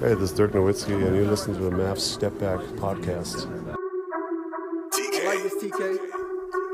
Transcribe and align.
Hey, 0.00 0.12
this 0.12 0.30
is 0.30 0.32
Dirk 0.36 0.52
Nowitzki, 0.52 0.92
and 0.92 1.16
you're 1.16 1.24
listening 1.24 1.56
to 1.56 1.64
the 1.64 1.70
Mavs 1.70 2.00
Step 2.00 2.38
Back 2.38 2.58
podcast. 2.76 3.46
I 3.48 5.24
like 5.24 5.42
this 5.42 5.54
TK. 5.56 5.98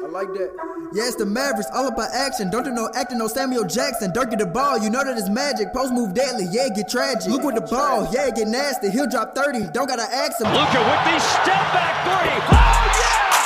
I 0.02 0.06
like 0.08 0.26
that. 0.34 0.50
Yeah, 0.92 1.06
it's 1.06 1.14
the 1.14 1.24
Mavericks, 1.26 1.70
all 1.72 1.86
about 1.86 2.10
action. 2.12 2.50
Don't 2.50 2.64
do 2.64 2.72
no 2.72 2.90
acting, 2.96 3.18
no 3.18 3.28
Samuel 3.28 3.64
Jackson. 3.64 4.12
Dirk 4.12 4.30
get 4.30 4.40
the 4.40 4.46
ball, 4.46 4.78
you 4.78 4.90
know 4.90 5.04
that 5.04 5.16
it's 5.16 5.28
magic. 5.30 5.72
Post 5.72 5.92
move 5.92 6.14
deadly, 6.14 6.46
yeah, 6.50 6.68
get 6.74 6.88
tragic. 6.88 7.30
Luke 7.30 7.44
with 7.44 7.54
the 7.54 7.60
ball, 7.60 8.08
yeah, 8.12 8.28
get 8.30 8.48
nasty. 8.48 8.90
He'll 8.90 9.06
drop 9.06 9.36
30, 9.36 9.68
don't 9.72 9.86
gotta 9.86 10.02
ask 10.02 10.40
him. 10.40 10.48
Luka 10.50 10.82
with 10.82 11.04
the 11.06 11.18
step 11.20 11.62
back 11.70 11.94
three. 12.02 12.42
Oh, 12.50 12.90
yeah! 12.98 13.38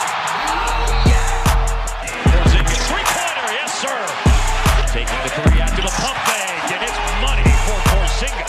Porzingis 2.32 2.80
three-pointer, 2.88 3.52
yes, 3.52 3.77
sir. 3.77 3.98
Taking 4.88 5.20
the 5.23 5.29
three 5.37 5.60
after 5.60 5.82
the 5.82 5.93
pump 6.01 6.26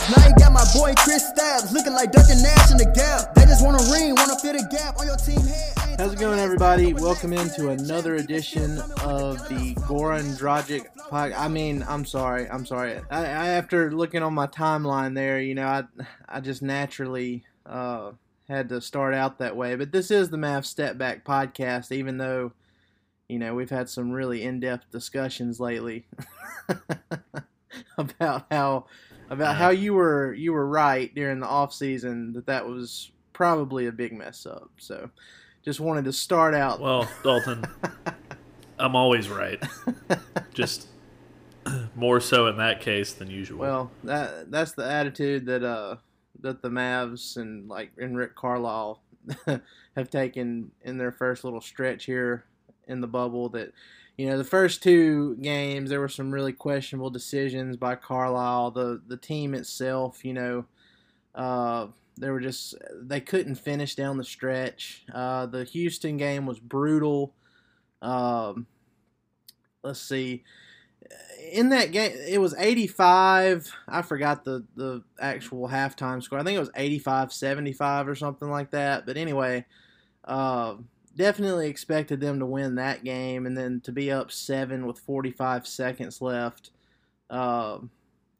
Now 0.09 0.25
you 0.25 0.33
got 0.35 0.53
my 0.53 0.63
boy 0.73 0.93
Chris 0.99 1.27
Stabs 1.27 1.73
looking 1.73 1.91
like 1.91 2.13
Duncan 2.13 2.41
Nash 2.41 2.71
in 2.71 2.77
the 2.77 2.89
gap. 2.95 3.33
They 3.33 3.43
just 3.43 3.61
want 3.61 3.81
a 3.81 3.91
ring, 3.91 4.15
want 4.15 4.31
to 4.31 4.39
fill 4.39 4.53
the 4.53 4.65
gap 4.71 4.97
on 4.97 5.05
your 5.05 5.17
team 5.17 5.41
head. 5.41 5.73
How's 5.99 6.13
it 6.13 6.19
going, 6.19 6.39
everybody? 6.39 6.93
Welcome 6.93 7.33
into 7.33 7.71
another 7.71 8.15
edition 8.15 8.79
of 9.03 9.37
the 9.49 9.75
Goran 9.81 10.39
Dragic 10.39 10.85
podcast. 11.09 11.37
I 11.37 11.49
mean, 11.49 11.83
I'm 11.89 12.05
sorry, 12.05 12.49
I'm 12.49 12.65
sorry. 12.65 13.01
I, 13.11 13.19
I, 13.19 13.47
after 13.49 13.91
looking 13.91 14.23
on 14.23 14.33
my 14.33 14.47
timeline 14.47 15.13
there, 15.13 15.41
you 15.41 15.55
know, 15.55 15.67
I 15.67 15.83
I 16.29 16.39
just 16.39 16.61
naturally 16.61 17.43
uh, 17.65 18.11
had 18.47 18.69
to 18.69 18.79
start 18.79 19.13
out 19.13 19.39
that 19.39 19.57
way. 19.57 19.75
But 19.75 19.91
this 19.91 20.09
is 20.09 20.29
the 20.29 20.37
Mavs 20.37 20.67
Step 20.67 20.97
Back 20.97 21.25
podcast, 21.25 21.91
even 21.91 22.17
though 22.17 22.53
you 23.27 23.39
know 23.39 23.55
we've 23.55 23.69
had 23.69 23.89
some 23.89 24.11
really 24.11 24.43
in-depth 24.43 24.89
discussions 24.89 25.59
lately 25.59 26.05
about 27.97 28.45
how 28.49 28.85
about 29.29 29.55
how 29.55 29.69
you 29.69 29.93
were 29.93 30.33
you 30.33 30.53
were 30.53 30.67
right 30.67 31.13
during 31.13 31.39
the 31.39 31.47
off 31.47 31.73
season 31.73 32.33
that 32.33 32.45
that 32.45 32.67
was 32.67 33.11
probably 33.33 33.87
a 33.87 33.91
big 33.91 34.13
mess 34.13 34.45
up. 34.45 34.71
So 34.77 35.09
just 35.63 35.79
wanted 35.79 36.05
to 36.05 36.13
start 36.13 36.53
out. 36.53 36.79
Well, 36.79 37.09
Dalton, 37.23 37.65
I'm 38.79 38.95
always 38.95 39.29
right. 39.29 39.61
Just 40.53 40.87
more 41.95 42.19
so 42.19 42.47
in 42.47 42.57
that 42.57 42.81
case 42.81 43.13
than 43.13 43.29
usual. 43.29 43.59
Well, 43.59 43.91
that 44.03 44.51
that's 44.51 44.73
the 44.73 44.89
attitude 44.89 45.45
that 45.47 45.63
uh 45.63 45.97
that 46.41 46.61
the 46.61 46.69
Mavs 46.69 47.37
and 47.37 47.67
like 47.67 47.91
and 47.97 48.17
Rick 48.17 48.35
Carlisle 48.35 49.01
have 49.95 50.09
taken 50.09 50.71
in 50.83 50.97
their 50.97 51.11
first 51.11 51.43
little 51.43 51.61
stretch 51.61 52.05
here 52.05 52.45
in 52.87 53.01
the 53.01 53.07
bubble. 53.07 53.49
That 53.49 53.73
you 54.17 54.27
know 54.27 54.37
the 54.37 54.43
first 54.43 54.83
two 54.83 55.35
games 55.37 55.89
there 55.89 55.99
were 55.99 56.09
some 56.09 56.31
really 56.31 56.53
questionable 56.53 57.09
decisions 57.09 57.77
by 57.77 57.95
Carlisle. 57.95 58.71
The 58.71 59.01
the 59.07 59.17
team 59.17 59.53
itself, 59.53 60.23
you 60.23 60.33
know. 60.33 60.65
Uh, 61.35 61.87
they 62.17 62.29
were 62.29 62.39
just 62.39 62.75
they 62.99 63.21
couldn't 63.21 63.55
finish 63.55 63.95
down 63.95 64.17
the 64.17 64.23
stretch. 64.23 65.05
Uh, 65.13 65.45
the 65.45 65.63
Houston 65.65 66.17
game 66.17 66.45
was 66.45 66.59
brutal. 66.59 67.33
Um, 68.01 68.67
let's 69.83 70.01
see. 70.01 70.43
In 71.53 71.69
that 71.69 71.91
game, 71.91 72.11
it 72.27 72.39
was 72.39 72.53
85. 72.57 73.71
I 73.87 74.01
forgot 74.01 74.43
the, 74.43 74.65
the 74.75 75.03
actual 75.19 75.69
halftime 75.69 76.21
score. 76.21 76.39
I 76.39 76.43
think 76.43 76.57
it 76.57 76.59
was 76.59 76.71
85 76.75 77.31
75 77.31 78.07
or 78.07 78.15
something 78.15 78.49
like 78.49 78.71
that. 78.71 79.05
But 79.05 79.15
anyway, 79.15 79.65
uh, 80.25 80.75
definitely 81.17 81.67
expected 81.67 82.21
them 82.21 82.39
to 82.39 82.45
win 82.45 82.75
that 82.75 83.03
game 83.03 83.45
and 83.45 83.57
then 83.57 83.81
to 83.81 83.91
be 83.91 84.09
up 84.09 84.31
seven 84.31 84.85
with 84.85 84.99
45 84.99 85.67
seconds 85.67 86.21
left. 86.21 86.71
Uh, 87.29 87.79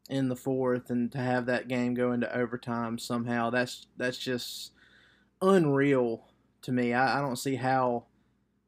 in 0.08 0.28
the 0.28 0.36
fourth 0.36 0.90
and 0.90 1.12
to 1.12 1.18
have 1.18 1.46
that 1.46 1.68
game 1.68 1.94
go 1.94 2.12
into 2.12 2.34
overtime 2.36 2.98
somehow 2.98 3.50
that's 3.50 3.86
that's 3.96 4.16
just 4.16 4.72
unreal 5.42 6.24
to 6.62 6.72
me 6.72 6.94
I, 6.94 7.18
I 7.18 7.20
don't 7.20 7.36
see 7.36 7.56
how 7.56 8.04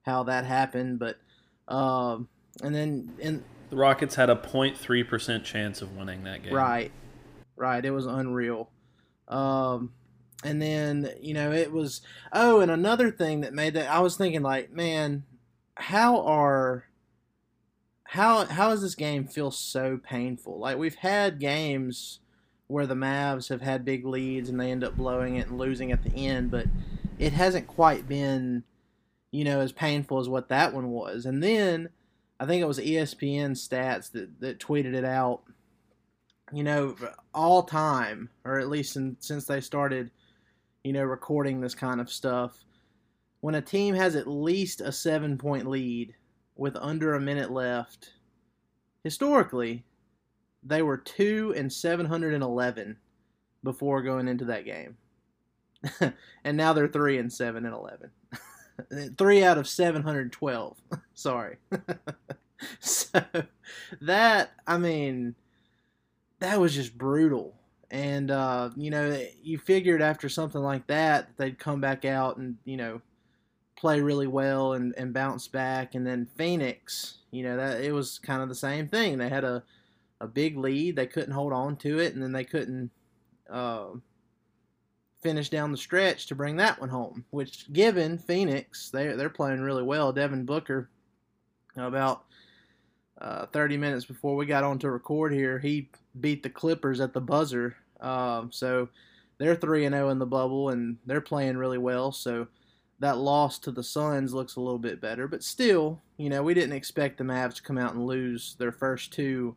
how 0.03 0.23
that 0.25 0.45
happened 0.45 0.99
but 0.99 1.17
um 1.67 2.29
and 2.63 2.75
then 2.75 3.13
in 3.19 3.43
the 3.71 3.77
Rockets 3.77 4.17
had 4.17 4.31
a 4.31 4.35
0.3% 4.35 5.45
chance 5.45 5.81
of 5.81 5.97
winning 5.97 6.25
that 6.25 6.43
game. 6.43 6.53
right 6.53 6.91
right 7.57 7.85
it 7.85 7.91
was 7.91 8.07
unreal 8.07 8.69
um 9.29 9.93
and 10.43 10.61
then 10.61 11.11
you 11.21 11.35
know 11.35 11.53
it 11.53 11.71
was 11.71 12.01
oh 12.33 12.61
and 12.61 12.71
another 12.71 13.11
thing 13.11 13.43
that 13.43 13.53
made 13.53 13.75
that 13.75 13.91
I 13.91 14.01
was 14.01 14.17
thinking 14.17 14.43
like 14.43 14.73
man 14.73 15.25
how 15.77 16.21
are 16.23 16.85
how 18.11 18.45
how 18.47 18.71
does 18.71 18.83
this 18.83 18.97
game 18.97 19.25
feel 19.25 19.53
so 19.53 19.97
painful? 19.97 20.59
Like 20.59 20.77
we've 20.77 20.97
had 20.97 21.39
games 21.39 22.19
where 22.67 22.87
the 22.87 22.95
Mavs 22.95 23.49
have 23.51 23.63
had 23.63 23.85
big 23.85 24.05
leads 24.05 24.49
and 24.49 24.61
they 24.61 24.73
end 24.73 24.83
up 24.83 24.97
blowing 24.97 25.37
it 25.37 25.47
and 25.47 25.59
losing 25.59 25.93
at 25.93 26.03
the 26.03 26.27
end, 26.27 26.51
but 26.51 26.67
it 27.21 27.33
hasn't 27.33 27.69
quite 27.69 28.09
been, 28.09 28.65
you 29.31 29.45
know, 29.45 29.61
as 29.61 29.71
painful 29.71 30.19
as 30.19 30.29
what 30.29 30.49
that 30.49 30.75
one 30.75 30.89
was. 30.91 31.25
And 31.25 31.41
then 31.41 31.89
I 32.41 32.47
think 32.47 32.61
it 32.61 32.67
was 32.67 32.81
ESPN 32.81 33.53
stats 33.53 34.11
that, 34.11 34.41
that 34.41 34.59
tweeted 34.59 34.95
it 34.95 35.05
out. 35.05 35.43
You 36.53 36.65
know, 36.65 36.97
all 37.33 37.63
time, 37.63 38.29
or 38.45 38.59
at 38.59 38.69
least 38.69 38.97
in, 38.97 39.17
since 39.21 39.45
they 39.45 39.61
started, 39.61 40.11
you 40.85 40.93
know, 40.93 41.03
recording 41.03 41.61
this 41.61 41.75
kind 41.75 42.01
of 42.01 42.11
stuff, 42.11 42.65
when 43.41 43.55
a 43.55 43.63
team 43.63 43.95
has 43.95 44.17
at 44.17 44.27
least 44.27 44.81
a 44.81 44.93
seven 44.93 45.39
point 45.39 45.67
lead 45.67 46.15
with 46.57 46.77
under 46.77 47.15
a 47.15 47.21
minute 47.21 47.51
left, 47.51 48.13
historically, 49.03 49.85
they 50.63 50.83
were 50.83 50.97
2 50.97 51.55
and 51.57 51.73
711 51.73 52.97
before 53.63 54.03
going 54.03 54.29
into 54.29 54.45
that 54.47 54.65
game. 54.65 54.97
and 56.45 56.57
now 56.57 56.73
they're 56.73 56.89
3 56.89 57.19
and 57.19 57.33
7 57.33 57.65
and 57.65 57.75
11. 57.75 59.15
3 59.17 59.45
out 59.45 59.59
of 59.59 59.69
712. 59.69 60.77
Sorry. 61.15 61.57
so 62.81 63.23
that 64.03 64.53
I 64.67 64.77
mean 64.77 65.35
that 66.41 66.61
was 66.61 66.75
just 66.75 66.97
brutal. 66.97 67.55
And 67.91 68.31
uh, 68.31 68.71
you 68.77 68.91
know, 68.91 69.21
you 69.43 69.59
figured 69.59 70.01
after 70.01 70.29
something 70.29 70.61
like 70.61 70.87
that 70.87 71.37
they'd 71.37 71.59
come 71.59 71.81
back 71.81 72.05
out 72.05 72.37
and, 72.37 72.57
you 72.65 72.77
know, 72.77 73.01
play 73.77 74.01
really 74.01 74.29
well 74.29 74.75
and, 74.75 74.95
and 74.97 75.13
bounce 75.13 75.49
back. 75.49 75.95
And 75.95 76.07
then 76.07 76.29
Phoenix, 76.37 77.19
you 77.33 77.43
know, 77.43 77.57
that 77.57 77.81
it 77.81 77.93
was 77.93 78.19
kind 78.19 78.43
of 78.43 78.49
the 78.49 78.55
same 78.55 78.87
thing. 78.87 79.19
They 79.19 79.29
had 79.29 79.43
a, 79.43 79.65
a 80.21 80.29
big 80.29 80.57
lead, 80.57 80.97
they 80.97 81.07
couldn't 81.07 81.33
hold 81.33 81.53
on 81.53 81.77
to 81.79 81.99
it, 81.99 82.15
and 82.15 82.23
then 82.23 82.33
they 82.33 82.45
couldn't 82.45 82.91
uh, 83.51 83.87
finish 85.21 85.49
down 85.49 85.73
the 85.73 85.77
stretch 85.79 86.27
to 86.27 86.35
bring 86.35 86.57
that 86.57 86.79
one 86.79 86.91
home. 86.91 87.25
Which, 87.31 87.73
given 87.73 88.19
Phoenix, 88.19 88.91
they 88.91 89.09
they're 89.09 89.31
playing 89.31 89.63
really 89.63 89.83
well. 89.83 90.13
Devin 90.13 90.45
Booker, 90.45 90.91
about 91.77 92.25
uh, 93.21 93.47
30 93.47 93.77
minutes 93.77 94.05
before 94.05 94.35
we 94.35 94.47
got 94.47 94.65
on 94.65 94.79
to 94.79 94.91
record 94.91 95.33
here, 95.33 95.59
he 95.59 95.89
beat 96.21 96.43
the 96.43 96.51
Clippers 96.51 97.01
at 97.01 97.13
the 97.13 97.21
buzzer. 97.21 97.77
Uh, 98.01 98.45
so 98.51 98.89
they're 99.39 99.55
3 99.55 99.85
and 99.87 99.95
0 99.95 100.09
in 100.11 100.19
the 100.19 100.27
bubble, 100.27 100.71
and 100.71 100.97
they're 101.07 101.21
playing 101.21 101.57
really 101.57 101.79
well. 101.79 102.13
So 102.13 102.47
that 102.99 103.19
loss 103.19 103.59
to 103.61 103.71
the 103.71 103.83
Suns 103.83 104.33
looks 104.33 104.57
a 104.57 104.61
little 104.61 104.79
bit 104.79 105.01
better, 105.01 105.29
but 105.29 105.43
still, 105.43 106.01
you 106.17 106.29
know, 106.29 106.43
we 106.43 106.55
didn't 106.55 106.77
expect 106.77 107.19
the 107.19 107.25
Mavs 107.25 107.57
to 107.57 107.63
come 107.63 107.79
out 107.79 107.95
and 107.95 108.07
lose 108.07 108.55
their 108.59 108.73
first 108.73 109.13
two 109.13 109.55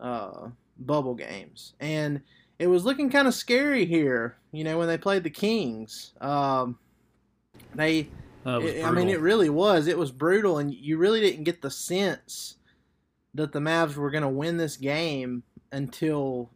uh, 0.00 0.48
bubble 0.78 1.14
games, 1.14 1.74
and 1.80 2.20
it 2.58 2.66
was 2.66 2.84
looking 2.84 3.10
kind 3.10 3.28
of 3.28 3.34
scary 3.34 3.84
here. 3.84 4.36
You 4.52 4.64
know, 4.64 4.78
when 4.78 4.88
they 4.88 4.98
played 4.98 5.22
the 5.22 5.30
Kings, 5.30 6.12
um, 6.20 6.78
they. 7.74 8.08
It, 8.44 8.84
I 8.84 8.92
mean, 8.92 9.08
it 9.08 9.20
really 9.20 9.50
was. 9.50 9.88
It 9.88 9.98
was 9.98 10.12
brutal, 10.12 10.58
and 10.58 10.72
you 10.72 10.98
really 10.98 11.20
didn't 11.20 11.42
get 11.42 11.62
the 11.62 11.70
sense 11.70 12.55
that 13.36 13.52
the 13.52 13.60
Mavs 13.60 13.96
were 13.96 14.10
going 14.10 14.22
to 14.22 14.28
win 14.28 14.56
this 14.56 14.76
game 14.76 15.42
until, 15.72 16.50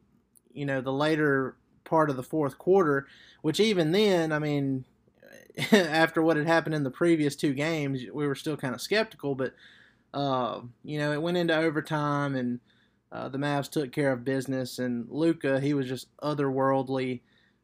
you 0.52 0.66
know, 0.66 0.80
the 0.80 0.92
later 0.92 1.56
part 1.84 2.10
of 2.10 2.16
the 2.16 2.22
fourth 2.22 2.58
quarter. 2.58 3.06
Which 3.42 3.60
even 3.60 3.92
then, 3.92 4.32
I 4.32 4.38
mean, 4.38 4.84
after 5.72 6.22
what 6.22 6.36
had 6.36 6.46
happened 6.46 6.74
in 6.74 6.84
the 6.84 6.90
previous 6.90 7.36
two 7.36 7.54
games, 7.54 8.02
we 8.12 8.26
were 8.26 8.34
still 8.34 8.56
kind 8.56 8.74
of 8.74 8.80
skeptical. 8.80 9.34
But 9.34 9.54
uh, 10.12 10.60
you 10.82 10.98
know, 10.98 11.12
it 11.12 11.22
went 11.22 11.36
into 11.36 11.56
overtime, 11.56 12.34
and 12.34 12.60
uh, 13.12 13.28
the 13.28 13.38
Mavs 13.38 13.70
took 13.70 13.92
care 13.92 14.12
of 14.12 14.24
business, 14.24 14.78
and 14.78 15.06
Luka, 15.08 15.60
he 15.60 15.74
was 15.74 15.86
just 15.86 16.08
otherworldly. 16.18 17.20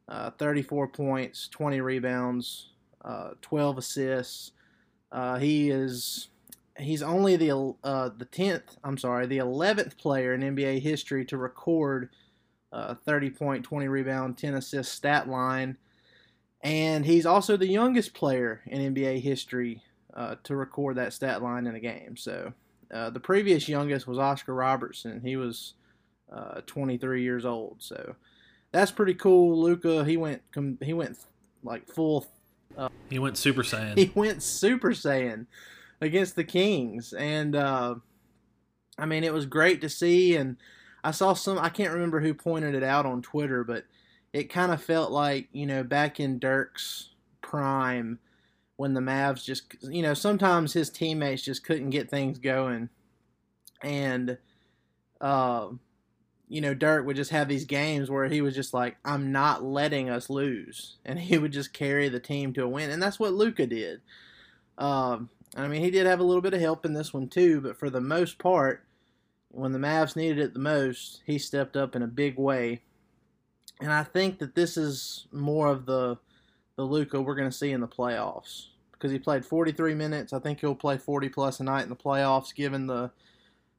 Uh, 0.09 0.31
34 0.39 0.87
points, 0.87 1.49
20 1.49 1.81
rebounds, 1.81 2.69
uh, 3.05 3.31
12 3.43 3.79
assists. 3.79 4.53
Uh, 5.11 5.37
he 5.37 5.69
is 5.69 6.29
he's 6.79 7.03
only 7.03 7.37
the 7.37 7.75
uh, 7.85 8.11
the 8.17 8.27
10th, 8.27 8.77
I'm 8.85 8.99
sorry, 8.99 9.27
the 9.27 9.39
11th 9.39 9.97
player 9.97 10.35
in 10.35 10.41
NBA 10.57 10.81
history 10.81 11.25
to 11.27 11.37
record 11.37 12.11
uh, 12.73 12.95
30 12.95 13.31
point, 13.31 13.65
20 13.65 13.89
rebound, 13.89 14.39
10 14.39 14.55
assist 14.55 14.93
stat 14.93 15.29
line. 15.29 15.77
And 16.63 17.07
he's 17.07 17.27
also 17.27 17.57
the 17.57 17.69
youngest 17.69 18.15
player 18.15 18.63
in 18.67 18.95
NBA 18.95 19.21
history 19.21 19.83
uh, 20.15 20.37
to 20.45 20.57
record 20.57 20.97
that 20.97 21.13
stat 21.13 21.43
line 21.43 21.67
in 21.67 21.77
a 21.77 21.81
game. 21.81 22.17
So 22.17 22.53
uh, 22.93 23.11
the 23.11 23.21
previous 23.21 23.69
youngest 23.69 24.07
was 24.07 24.19
Oscar 24.19 24.55
Robertson. 24.55 25.21
He 25.21 25.37
was 25.37 25.75
uh, 26.33 26.63
23 26.67 27.23
years 27.23 27.45
old. 27.45 27.77
So 27.79 28.17
that's 28.73 28.91
pretty 28.91 29.15
cool. 29.15 29.61
Luka, 29.61 30.05
he 30.05 30.17
went 30.17 30.43
he 30.83 30.93
went 30.93 31.19
like 31.63 31.87
full. 31.87 32.27
Uh, 32.77 32.89
he 33.09 33.19
went 33.19 33.39
Super 33.39 33.63
Saiyan. 33.63 33.97
He 33.97 34.11
went 34.15 34.43
Super 34.43 34.91
Saiyan 34.91 35.47
against 36.01 36.37
the 36.37 36.45
Kings, 36.45 37.13
and 37.13 37.57
uh, 37.57 37.97
I 38.99 39.07
mean 39.07 39.25
it 39.25 39.33
was 39.33 39.47
great 39.47 39.81
to 39.81 39.89
see. 39.89 40.37
And 40.37 40.57
I 41.05 41.11
saw 41.11 41.35
some. 41.35 41.59
I 41.59 41.69
can't 41.69 41.93
remember 41.93 42.21
who 42.21 42.35
pointed 42.35 42.75
it 42.75 42.83
out 42.83 43.07
on 43.07 43.23
Twitter, 43.23 43.65
but 43.65 43.85
it 44.33 44.51
kind 44.51 44.73
of 44.73 44.83
felt 44.83 45.11
like 45.11 45.49
you 45.53 45.67
know 45.67 45.83
back 45.83 46.21
in 46.21 46.39
Dirk's 46.39 47.11
prime 47.41 48.19
when 48.77 48.95
the 48.95 49.01
Mavs 49.01 49.45
just 49.45 49.75
you 49.83 50.03
know 50.03 50.15
sometimes 50.15 50.73
his 50.73 50.91
teammates 50.91 51.43
just 51.43 51.65
couldn't 51.65 51.91
get 51.91 52.11
things 52.11 52.39
going, 52.39 52.89
and 53.83 54.37
uh, 55.21 55.69
you 56.49 56.61
know 56.61 56.75
Dirk 56.75 57.07
would 57.07 57.17
just 57.17 57.31
have 57.31 57.49
these 57.49 57.65
games 57.65 58.11
where 58.11 58.27
he 58.27 58.41
was 58.41 58.55
just 58.55 58.75
like 58.75 58.97
I'm 59.05 59.33
not 59.33 59.63
letting 59.65 60.11
us 60.11 60.29
lose, 60.29 60.97
and 61.05 61.19
he 61.19 61.39
would 61.39 61.53
just 61.53 61.73
carry 61.73 62.09
the 62.09 62.21
team 62.21 62.53
to 62.55 62.65
a 62.65 62.69
win, 62.69 62.91
and 62.91 63.03
that's 63.03 63.19
what 63.19 63.33
Luka 63.33 63.67
did. 63.67 64.01
Um, 64.77 65.31
I 65.57 65.69
mean, 65.69 65.83
he 65.83 65.91
did 65.91 66.07
have 66.07 66.21
a 66.21 66.25
little 66.25 66.43
bit 66.43 66.55
of 66.55 66.61
help 66.61 66.85
in 66.85 66.93
this 66.93 67.15
one 67.15 67.29
too, 67.29 67.61
but 67.61 67.79
for 67.79 67.89
the 67.89 68.01
most 68.01 68.39
part, 68.39 68.85
when 69.49 69.73
the 69.73 69.79
Mavs 69.79 70.17
needed 70.17 70.39
it 70.39 70.53
the 70.53 70.61
most, 70.61 71.23
he 71.25 71.39
stepped 71.39 71.77
up 71.77 71.97
in 71.97 72.03
a 72.03 72.07
big 72.07 72.39
way. 72.39 72.83
And 73.81 73.93
I 73.93 74.03
think 74.03 74.39
that 74.39 74.55
this 74.55 74.77
is 74.77 75.27
more 75.33 75.69
of 75.69 75.87
the 75.87 76.19
the 76.77 76.85
Luka 76.85 77.23
we're 77.23 77.35
going 77.35 77.51
to 77.51 77.57
see 77.57 77.73
in 77.73 77.81
the 77.81 77.89
playoffs 77.89 78.67
because 78.93 79.11
he 79.11 79.19
played 79.19 79.47
43 79.47 79.95
minutes. 79.95 80.35
I 80.35 80.39
think 80.39 80.61
he'll 80.61 80.75
play 80.75 80.99
40 80.99 81.31
plus 81.31 81.59
a 81.59 81.65
night 81.65 81.85
in 81.85 81.89
the 81.89 81.97
playoffs, 81.97 82.55
given 82.55 82.87
the 82.87 83.11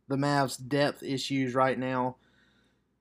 the 0.07 0.15
Mavs' 0.15 0.57
depth 0.67 1.03
issues 1.03 1.53
right 1.53 1.77
now. 1.77 2.15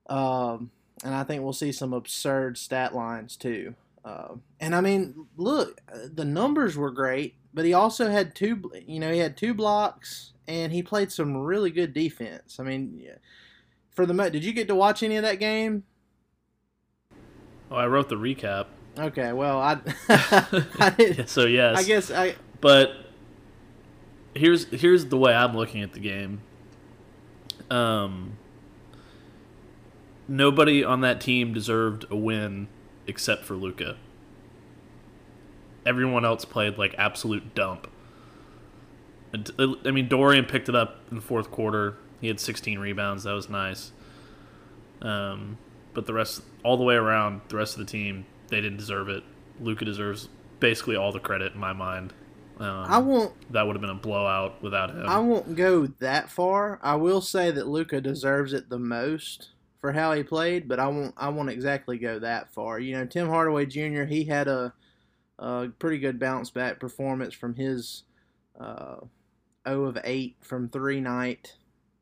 Um, 0.09 0.71
and 1.05 1.15
I 1.15 1.25
think 1.25 1.43
we'll 1.43 1.53
see 1.53 1.73
some 1.73 1.93
absurd 1.93 2.59
stat 2.59 2.95
lines 2.95 3.37
too. 3.37 3.75
Uh, 4.07 4.37
and 4.61 4.73
I 4.73 4.81
mean, 4.81 5.27
look, 5.37 5.81
the 6.15 6.25
numbers 6.25 6.77
were 6.77 6.93
great, 6.93 7.35
but 7.53 7.65
he 7.65 7.75
also 7.75 8.09
had 8.09 8.37
two. 8.37 8.71
You 8.87 9.01
know, 9.01 9.13
he 9.13 9.19
had 9.19 9.37
two 9.37 9.53
blocks, 9.53 10.33
and 10.47 10.73
he 10.73 10.81
played 10.81 11.11
some 11.11 11.37
really 11.37 11.73
good 11.73 11.93
defense. 11.93 12.61
I 12.61 12.63
mean, 12.63 13.05
for 13.91 14.07
the 14.07 14.15
did 14.31 14.45
you 14.45 14.53
get 14.53 14.69
to 14.69 14.77
watch 14.77 15.03
any 15.03 15.17
of 15.17 15.25
that 15.25 15.41
game? 15.41 15.83
Oh, 17.69 17.75
I 17.75 17.89
wrote 17.89 18.09
the 18.09 18.15
recap. 18.15 18.67
Okay, 18.97 19.33
well, 19.33 19.61
I, 19.61 19.79
I 20.79 20.95
did, 20.97 21.29
so 21.29 21.45
yes, 21.45 21.77
I 21.77 21.83
guess 21.83 22.13
I. 22.13 22.37
But 22.61 22.93
here's 24.35 24.67
here's 24.67 25.07
the 25.07 25.19
way 25.19 25.35
I'm 25.35 25.57
looking 25.57 25.83
at 25.83 25.95
the 25.95 26.01
game. 26.01 26.43
Um, 27.71 28.39
nobody 30.29 30.85
on 30.85 31.01
that 31.01 31.21
team 31.21 31.53
deserved 31.53 32.05
a 32.09 32.17
win 32.17 32.69
except 33.07 33.45
for 33.45 33.55
Luka. 33.55 33.97
Everyone 35.85 36.25
else 36.25 36.45
played 36.45 36.79
like 36.79 36.95
absolute 36.99 37.55
dump. 37.55 37.89
I 39.59 39.91
mean, 39.91 40.09
Dorian 40.09 40.45
picked 40.47 40.69
it 40.69 40.75
up 40.75 41.01
in 41.11 41.17
the 41.17 41.23
fourth 41.23 41.51
quarter. 41.51 41.97
He 42.21 42.29
had 42.29 42.41
16 42.41 42.79
rebounds. 42.79 43.25
That 43.25 43.33
was 43.33 43.49
nice. 43.49 43.93
Um, 45.03 45.59
but 45.95 46.07
the 46.07 46.15
rest, 46.15 46.43
all 46.65 46.77
the 46.77 46.85
way 46.85 46.95
around, 46.95 47.43
the 47.49 47.57
rest 47.57 47.75
of 47.75 47.81
the 47.81 47.91
team, 47.91 48.27
they 48.49 48.61
didn't 48.61 48.79
deserve 48.79 49.09
it. 49.09 49.23
Luka 49.61 49.85
deserves 49.85 50.29
basically 50.61 50.97
all 50.97 51.13
the 51.13 51.21
credit 51.21 51.55
in 51.55 51.61
my 51.61 51.73
mind. 51.73 52.13
Um, 52.59 52.69
I 52.69 52.99
won't. 52.99 53.35
That 53.53 53.67
would 53.67 53.77
have 53.77 53.83
been 53.83 53.91
a 53.91 53.95
blowout 53.95 54.63
without 54.63 54.91
him. 54.91 55.07
I 55.07 55.19
won't 55.19 55.57
go 55.57 55.87
that 55.99 56.31
far. 56.31 56.79
I 56.83 56.95
will 56.95 57.21
say 57.21 57.51
that 57.51 57.67
Luka 57.67 58.01
deserves 58.01 58.55
it 58.55 58.71
the 58.71 58.79
most 58.79 59.51
for 59.81 59.93
how 59.93 60.13
he 60.13 60.23
played, 60.23 60.69
but 60.69 60.81
I 60.81 60.89
won't. 60.89 61.15
I 61.17 61.29
won't 61.29 61.51
exactly 61.51 61.99
go 61.99 62.19
that 62.19 62.53
far. 62.53 62.79
You 62.79 62.97
know, 62.97 63.07
Tim 63.07 63.29
Hardaway 63.29 63.67
Jr. 63.67 64.05
He 64.05 64.25
had 64.25 64.49
a, 64.49 64.73
a 65.39 65.69
pretty 65.79 65.99
good 65.99 66.19
bounce 66.19 66.51
back 66.51 66.81
performance 66.81 67.35
from 67.35 67.55
his 67.55 68.05
uh, 68.59 68.97
0 69.69 69.85
of 69.85 69.99
8 70.03 70.37
from 70.41 70.69
three 70.69 71.01
night 71.01 71.57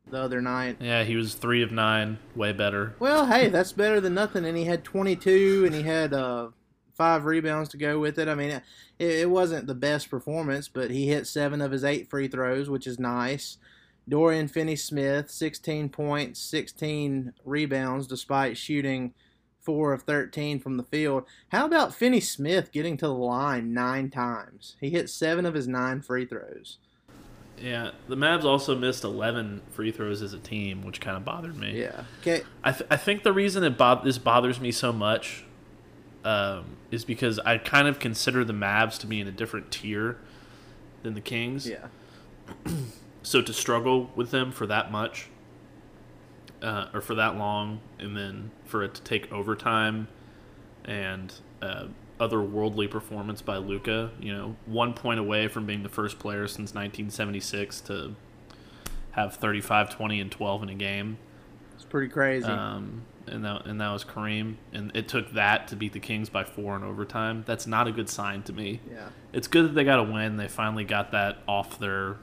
the 0.07 0.19
other 0.19 0.41
night. 0.41 0.77
Yeah, 0.79 1.03
he 1.03 1.15
was 1.15 1.33
three 1.33 1.63
of 1.63 1.71
nine, 1.71 2.19
way 2.35 2.53
better. 2.53 2.95
Well, 2.99 3.25
hey, 3.25 3.49
that's 3.49 3.71
better 3.71 3.99
than 3.99 4.13
nothing. 4.13 4.45
And 4.45 4.57
he 4.57 4.65
had 4.65 4.83
22, 4.83 5.63
and 5.65 5.73
he 5.73 5.81
had 5.81 6.13
uh, 6.13 6.49
five 6.93 7.25
rebounds 7.25 7.69
to 7.69 7.77
go 7.77 7.99
with 7.99 8.19
it. 8.19 8.27
I 8.27 8.35
mean, 8.35 8.51
it, 8.51 8.63
it 8.99 9.29
wasn't 9.29 9.67
the 9.67 9.75
best 9.75 10.09
performance, 10.09 10.67
but 10.67 10.91
he 10.91 11.07
hit 11.07 11.27
seven 11.27 11.61
of 11.61 11.71
his 11.71 11.83
eight 11.83 12.09
free 12.09 12.27
throws, 12.27 12.69
which 12.69 12.87
is 12.87 12.99
nice. 12.99 13.57
Dorian 14.07 14.47
Finney 14.47 14.75
Smith, 14.75 15.31
16 15.31 15.89
points, 15.89 16.39
16 16.39 17.33
rebounds, 17.43 18.07
despite 18.07 18.57
shooting 18.57 19.13
four 19.59 19.93
of 19.93 20.03
13 20.03 20.59
from 20.59 20.77
the 20.77 20.83
field. 20.83 21.23
How 21.49 21.65
about 21.65 21.95
Finney 21.95 22.19
Smith 22.19 22.71
getting 22.71 22.97
to 22.97 23.07
the 23.07 23.13
line 23.13 23.73
nine 23.73 24.11
times? 24.11 24.75
He 24.79 24.91
hit 24.91 25.09
seven 25.09 25.45
of 25.45 25.55
his 25.55 25.67
nine 25.67 26.01
free 26.01 26.25
throws. 26.25 26.77
Yeah, 27.57 27.91
the 28.07 28.17
Mavs 28.17 28.43
also 28.43 28.75
missed 28.77 29.03
11 29.03 29.61
free 29.71 29.91
throws 29.91 30.21
as 30.21 30.33
a 30.33 30.39
team, 30.39 30.83
which 30.83 31.01
kind 31.01 31.17
of 31.17 31.23
bothered 31.25 31.57
me. 31.57 31.79
Yeah. 31.79 32.03
Okay. 32.21 32.43
I, 32.63 32.71
th- 32.73 32.87
I 32.91 32.97
think 32.97 33.23
the 33.23 33.33
reason 33.33 33.63
it 33.63 33.77
bo- 33.77 34.01
this 34.03 34.17
bothers 34.17 34.59
me 34.59 34.71
so 34.71 34.91
much 34.91 35.45
um, 36.25 36.65
is 36.91 37.05
because 37.05 37.39
I 37.39 37.57
kind 37.57 37.87
of 37.87 37.97
consider 37.97 38.43
the 38.43 38.53
Mavs 38.53 38.99
to 38.99 39.07
be 39.07 39.21
in 39.21 39.27
a 39.27 39.31
different 39.31 39.71
tier 39.71 40.17
than 41.01 41.13
the 41.13 41.21
Kings. 41.21 41.67
Yeah. 41.67 41.87
so 43.25 43.41
to 43.41 43.51
struggle 43.51 44.11
with 44.15 44.29
them 44.29 44.51
for 44.51 44.67
that 44.67 44.91
much, 44.91 45.29
uh, 46.61 46.87
or 46.93 47.01
for 47.01 47.15
that 47.15 47.35
long, 47.35 47.79
and 47.99 48.15
then 48.15 48.51
for 48.65 48.83
it 48.83 48.93
to 48.93 49.01
take 49.01 49.31
overtime 49.31 50.07
and 50.85 51.33
uh, 51.61 51.85
otherworldly 52.19 52.89
performance 52.89 53.41
by 53.41 53.57
Luka, 53.57 54.11
you 54.19 54.31
know, 54.31 54.55
one 54.67 54.93
point 54.93 55.19
away 55.19 55.47
from 55.47 55.65
being 55.65 55.81
the 55.81 55.89
first 55.89 56.19
player 56.19 56.47
since 56.47 56.73
1976 56.73 57.81
to 57.81 58.15
have 59.11 59.35
35, 59.35 59.89
20, 59.89 60.19
and 60.21 60.31
12 60.31 60.63
in 60.63 60.69
a 60.69 60.75
game. 60.75 61.17
It's 61.73 61.83
pretty 61.83 62.09
crazy. 62.09 62.47
Um, 62.47 63.05
and 63.27 63.43
that 63.43 63.65
and 63.65 63.81
that 63.81 63.91
was 63.91 64.05
Kareem, 64.05 64.57
and 64.71 64.91
it 64.95 65.07
took 65.07 65.31
that 65.33 65.67
to 65.69 65.75
beat 65.75 65.93
the 65.93 65.99
Kings 65.99 66.29
by 66.29 66.43
four 66.43 66.75
in 66.75 66.83
overtime. 66.83 67.43
That's 67.47 67.65
not 67.65 67.87
a 67.87 67.91
good 67.91 68.07
sign 68.07 68.43
to 68.43 68.53
me. 68.53 68.81
Yeah, 68.87 69.07
it's 69.33 69.47
good 69.47 69.65
that 69.65 69.73
they 69.73 69.83
got 69.83 69.97
a 69.97 70.03
win. 70.03 70.37
They 70.37 70.47
finally 70.47 70.83
got 70.83 71.11
that 71.11 71.39
off 71.47 71.79
their, 71.79 72.17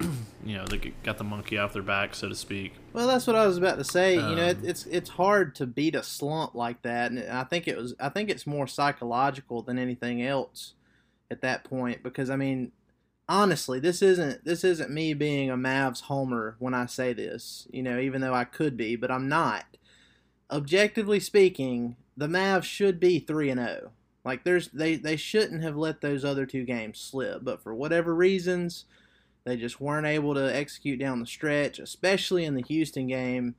you 0.44 0.56
know, 0.56 0.66
they 0.66 0.78
got 1.02 1.18
the 1.18 1.24
monkey 1.24 1.58
off 1.58 1.72
their 1.72 1.82
back, 1.82 2.14
so 2.14 2.28
to 2.28 2.34
speak. 2.34 2.74
Well, 2.92 3.06
that's 3.06 3.26
what 3.26 3.36
I 3.36 3.46
was 3.46 3.56
about 3.56 3.78
to 3.78 3.84
say. 3.84 4.18
Um, 4.18 4.30
you 4.30 4.36
know, 4.36 4.46
it, 4.46 4.58
it's 4.62 4.86
it's 4.86 5.10
hard 5.10 5.54
to 5.56 5.66
beat 5.66 5.94
a 5.94 6.02
slump 6.02 6.54
like 6.54 6.82
that, 6.82 7.10
and 7.10 7.20
I 7.30 7.44
think 7.44 7.66
it 7.66 7.76
was. 7.76 7.94
I 7.98 8.08
think 8.08 8.30
it's 8.30 8.46
more 8.46 8.66
psychological 8.66 9.62
than 9.62 9.78
anything 9.78 10.22
else 10.22 10.74
at 11.30 11.40
that 11.42 11.64
point 11.64 12.02
because 12.02 12.30
I 12.30 12.36
mean, 12.36 12.72
honestly, 13.28 13.80
this 13.80 14.02
isn't 14.02 14.44
this 14.44 14.64
isn't 14.64 14.90
me 14.90 15.14
being 15.14 15.50
a 15.50 15.56
Mavs 15.56 16.02
homer 16.02 16.56
when 16.58 16.74
I 16.74 16.86
say 16.86 17.12
this. 17.12 17.66
You 17.70 17.82
know, 17.82 17.98
even 17.98 18.20
though 18.20 18.34
I 18.34 18.44
could 18.44 18.76
be, 18.76 18.96
but 18.96 19.10
I'm 19.10 19.28
not 19.28 19.64
objectively 20.50 21.20
speaking, 21.20 21.96
the 22.16 22.28
Mavs 22.28 22.64
should 22.64 23.00
be 23.00 23.18
three 23.18 23.50
and 23.50 23.60
zero. 23.60 23.92
Like 24.24 24.44
there's 24.44 24.68
they 24.68 24.96
they 24.96 25.16
shouldn't 25.16 25.62
have 25.62 25.76
let 25.76 26.00
those 26.00 26.24
other 26.24 26.46
two 26.46 26.64
games 26.64 26.98
slip, 26.98 27.44
but 27.44 27.62
for 27.62 27.74
whatever 27.74 28.14
reasons, 28.14 28.84
they 29.46 29.56
just 29.56 29.80
weren't 29.80 30.06
able 30.06 30.34
to 30.34 30.54
execute 30.54 30.98
down 30.98 31.20
the 31.20 31.26
stretch, 31.26 31.78
especially 31.78 32.44
in 32.44 32.54
the 32.54 32.62
Houston 32.62 33.06
game. 33.06 33.54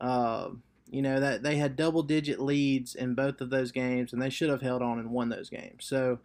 Uh, 0.00 0.50
you 0.90 1.00
know 1.00 1.18
that 1.18 1.42
they 1.42 1.56
had 1.56 1.74
double 1.74 2.02
digit 2.02 2.38
leads 2.38 2.94
in 2.94 3.14
both 3.14 3.40
of 3.40 3.48
those 3.48 3.72
games, 3.72 4.12
and 4.12 4.20
they 4.20 4.28
should 4.28 4.50
have 4.50 4.60
held 4.60 4.82
on 4.82 4.98
and 4.98 5.10
won 5.10 5.30
those 5.30 5.48
games. 5.48 5.86
So, 5.86 6.18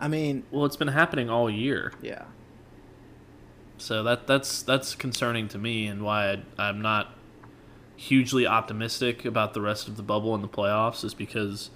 I 0.00 0.06
mean, 0.06 0.44
well, 0.52 0.64
it's 0.64 0.76
been 0.76 0.88
happening 0.88 1.28
all 1.28 1.50
year. 1.50 1.92
Yeah. 2.00 2.26
So 3.76 4.04
that 4.04 4.28
that's 4.28 4.62
that's 4.62 4.94
concerning 4.94 5.48
to 5.48 5.58
me, 5.58 5.88
and 5.88 6.02
why 6.02 6.30
I, 6.30 6.42
I'm 6.68 6.80
not 6.80 7.18
hugely 7.96 8.46
optimistic 8.46 9.24
about 9.24 9.52
the 9.52 9.60
rest 9.60 9.88
of 9.88 9.96
the 9.96 10.02
bubble 10.02 10.34
in 10.36 10.42
the 10.42 10.48
playoffs 10.48 11.04
is 11.04 11.12
because 11.12 11.70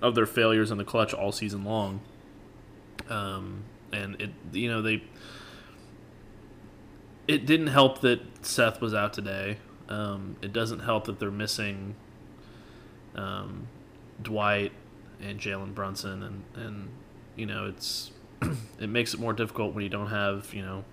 of 0.00 0.14
their 0.14 0.26
failures 0.26 0.70
in 0.70 0.78
the 0.78 0.84
clutch 0.84 1.12
all 1.12 1.30
season 1.30 1.62
long. 1.64 2.00
Um, 3.10 3.64
and 3.92 4.20
it, 4.20 4.30
you 4.52 4.68
know, 4.68 4.82
they 4.82 5.02
it 7.28 7.46
didn't 7.46 7.68
help 7.68 8.00
that 8.00 8.20
Seth 8.44 8.80
was 8.80 8.94
out 8.94 9.12
today. 9.12 9.58
Um, 9.88 10.36
it 10.42 10.52
doesn't 10.52 10.80
help 10.80 11.04
that 11.04 11.18
they're 11.18 11.30
missing 11.30 11.94
um, 13.14 13.68
Dwight 14.22 14.72
and 15.20 15.38
Jalen 15.38 15.74
Brunson, 15.74 16.22
and 16.22 16.42
and 16.54 16.88
you 17.36 17.46
know 17.46 17.66
it's 17.66 18.10
it 18.80 18.88
makes 18.88 19.14
it 19.14 19.20
more 19.20 19.32
difficult 19.32 19.74
when 19.74 19.84
you 19.84 19.90
don't 19.90 20.10
have 20.10 20.52
you 20.54 20.62
know 20.62 20.84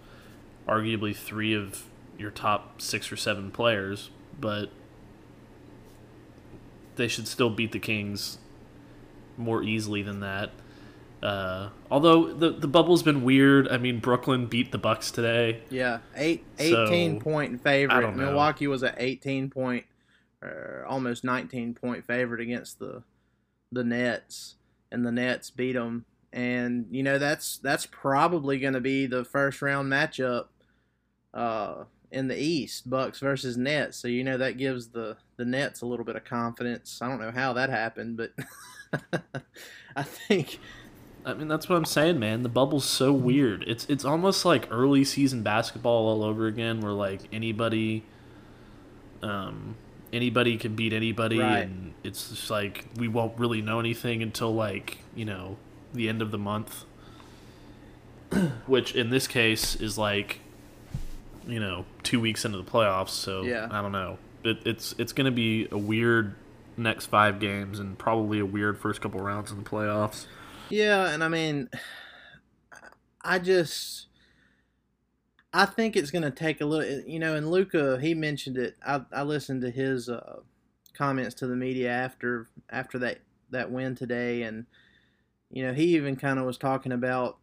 arguably 0.67 1.15
three 1.15 1.53
of 1.53 1.83
your 2.17 2.31
top 2.31 2.81
six 2.81 3.11
or 3.11 3.15
seven 3.15 3.51
players, 3.51 4.09
but 4.39 4.69
they 6.95 7.07
should 7.07 7.27
still 7.27 7.49
beat 7.49 7.71
the 7.71 7.79
Kings 7.79 8.39
more 9.37 9.63
easily 9.63 10.01
than 10.01 10.19
that. 10.19 10.51
Uh, 11.21 11.69
although 11.89 12.31
the 12.31 12.51
the 12.51 12.67
bubble's 12.67 13.01
been 13.01 13.23
weird. 13.23 13.67
I 13.67 13.77
mean, 13.77 13.99
Brooklyn 13.99 14.45
beat 14.45 14.71
the 14.71 14.77
Bucks 14.77 15.09
today. 15.09 15.61
Yeah, 15.69 15.99
eight, 16.15 16.45
18 16.59 17.19
So, 17.19 17.23
point 17.23 17.61
favorite. 17.63 18.15
Milwaukee 18.15 18.67
was 18.67 18.83
an 18.83 18.93
18 18.97 19.49
point, 19.49 19.85
or 20.43 20.85
almost 20.87 21.23
19 21.23 21.73
point 21.73 22.05
favorite 22.05 22.39
against 22.41 22.77
the 22.79 23.01
the 23.71 23.83
Nets, 23.83 24.55
and 24.91 25.05
the 25.05 25.11
Nets 25.11 25.49
beat 25.49 25.73
them. 25.73 26.05
And 26.31 26.85
you 26.91 27.01
know 27.01 27.17
that's 27.17 27.57
that's 27.57 27.87
probably 27.87 28.59
going 28.59 28.73
to 28.73 28.81
be 28.81 29.07
the 29.07 29.23
first 29.25 29.61
round 29.61 29.91
matchup 29.91 30.47
uh, 31.33 31.85
in 32.11 32.27
the 32.27 32.39
East, 32.39 32.89
Bucks 32.89 33.19
versus 33.19 33.57
Nets. 33.57 33.97
So 33.97 34.07
you 34.07 34.23
know 34.23 34.37
that 34.37 34.57
gives 34.57 34.89
the 34.89 35.17
the 35.37 35.45
Nets 35.45 35.81
a 35.81 35.87
little 35.87 36.05
bit 36.05 36.15
of 36.15 36.25
confidence. 36.25 37.01
I 37.01 37.07
don't 37.07 37.19
know 37.19 37.31
how 37.31 37.53
that 37.53 37.71
happened, 37.71 38.17
but 38.17 38.33
I 39.95 40.03
think 40.03 40.59
I 41.27 41.33
mean, 41.33 41.47
that's 41.49 41.67
what 41.67 41.75
I'm 41.75 41.85
saying, 41.85 42.19
man. 42.19 42.43
The 42.43 42.49
bubble's 42.49 42.85
so 42.85 43.11
weird. 43.11 43.63
It's 43.67 43.85
it's 43.89 44.05
almost 44.05 44.45
like 44.45 44.67
early 44.71 45.03
season 45.03 45.43
basketball 45.43 46.07
all 46.07 46.23
over 46.23 46.47
again, 46.47 46.79
where 46.79 46.93
like 46.93 47.21
anybody, 47.33 48.03
um, 49.21 49.75
anybody 50.13 50.57
can 50.57 50.75
beat 50.75 50.93
anybody, 50.93 51.39
Right. 51.39 51.59
and 51.59 51.93
it's 52.03 52.29
just 52.29 52.49
like 52.49 52.85
we 52.95 53.07
won't 53.09 53.37
really 53.37 53.61
know 53.61 53.79
anything 53.79 54.23
until 54.23 54.53
like 54.55 54.99
you 55.15 55.25
know 55.25 55.57
the 55.93 56.07
end 56.07 56.21
of 56.21 56.31
the 56.31 56.37
month, 56.37 56.85
which 58.65 58.95
in 58.95 59.09
this 59.09 59.27
case 59.27 59.75
is 59.75 59.97
like, 59.97 60.39
you 61.47 61.59
know, 61.59 61.85
two 62.03 62.19
weeks 62.19 62.45
into 62.45 62.57
the 62.57 62.63
playoffs. 62.63 63.09
So 63.09 63.43
Yeah. 63.43 63.67
I 63.71 63.81
don't 63.81 63.91
know. 63.91 64.17
It, 64.43 64.59
it's 64.65 64.95
it's 64.97 65.13
gonna 65.13 65.31
be 65.31 65.67
a 65.71 65.77
weird 65.77 66.35
next 66.77 67.07
five 67.07 67.39
games 67.39 67.79
and 67.79 67.97
probably 67.97 68.39
a 68.39 68.45
weird 68.45 68.77
first 68.79 69.01
couple 69.01 69.19
rounds 69.19 69.51
in 69.51 69.57
the 69.63 69.69
playoffs. 69.69 70.25
Yeah, 70.69 71.09
and 71.09 71.23
I 71.23 71.29
mean, 71.29 71.69
I 73.23 73.39
just, 73.39 74.07
I 75.53 75.65
think 75.65 75.95
it's 75.95 76.11
going 76.11 76.23
to 76.23 76.31
take 76.31 76.61
a 76.61 76.65
little, 76.65 77.01
you 77.07 77.19
know. 77.19 77.35
And 77.35 77.49
Luka, 77.49 77.99
he 77.99 78.13
mentioned 78.13 78.57
it. 78.57 78.75
I, 78.85 79.01
I 79.11 79.23
listened 79.23 79.61
to 79.61 79.71
his 79.71 80.09
uh, 80.09 80.41
comments 80.93 81.35
to 81.35 81.47
the 81.47 81.55
media 81.55 81.89
after 81.89 82.49
after 82.69 82.99
that 82.99 83.19
that 83.49 83.71
win 83.71 83.95
today, 83.95 84.43
and 84.43 84.65
you 85.51 85.65
know, 85.65 85.73
he 85.73 85.95
even 85.95 86.15
kind 86.17 86.39
of 86.39 86.45
was 86.45 86.57
talking 86.57 86.91
about, 86.93 87.37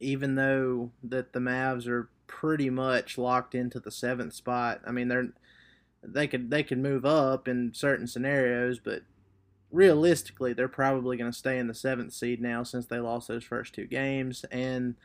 even 0.00 0.36
though 0.36 0.92
that 1.04 1.32
the 1.32 1.40
Mavs 1.40 1.88
are 1.88 2.10
pretty 2.26 2.70
much 2.70 3.18
locked 3.18 3.54
into 3.54 3.80
the 3.80 3.92
seventh 3.92 4.34
spot. 4.34 4.82
I 4.86 4.92
mean, 4.92 5.08
they're 5.08 5.28
they 6.02 6.28
could 6.28 6.50
they 6.50 6.62
could 6.64 6.78
move 6.78 7.06
up 7.06 7.48
in 7.48 7.72
certain 7.74 8.06
scenarios, 8.06 8.80
but 8.80 9.02
realistically, 9.72 10.52
they're 10.52 10.68
probably 10.68 11.16
going 11.16 11.30
to 11.30 11.36
stay 11.36 11.58
in 11.58 11.68
the 11.68 11.74
seventh 11.74 12.12
seed 12.12 12.40
now 12.40 12.62
since 12.62 12.86
they 12.86 12.98
lost 12.98 13.28
those 13.28 13.44
first 13.44 13.74
two 13.74 13.86
games. 13.86 14.44
And 14.50 14.96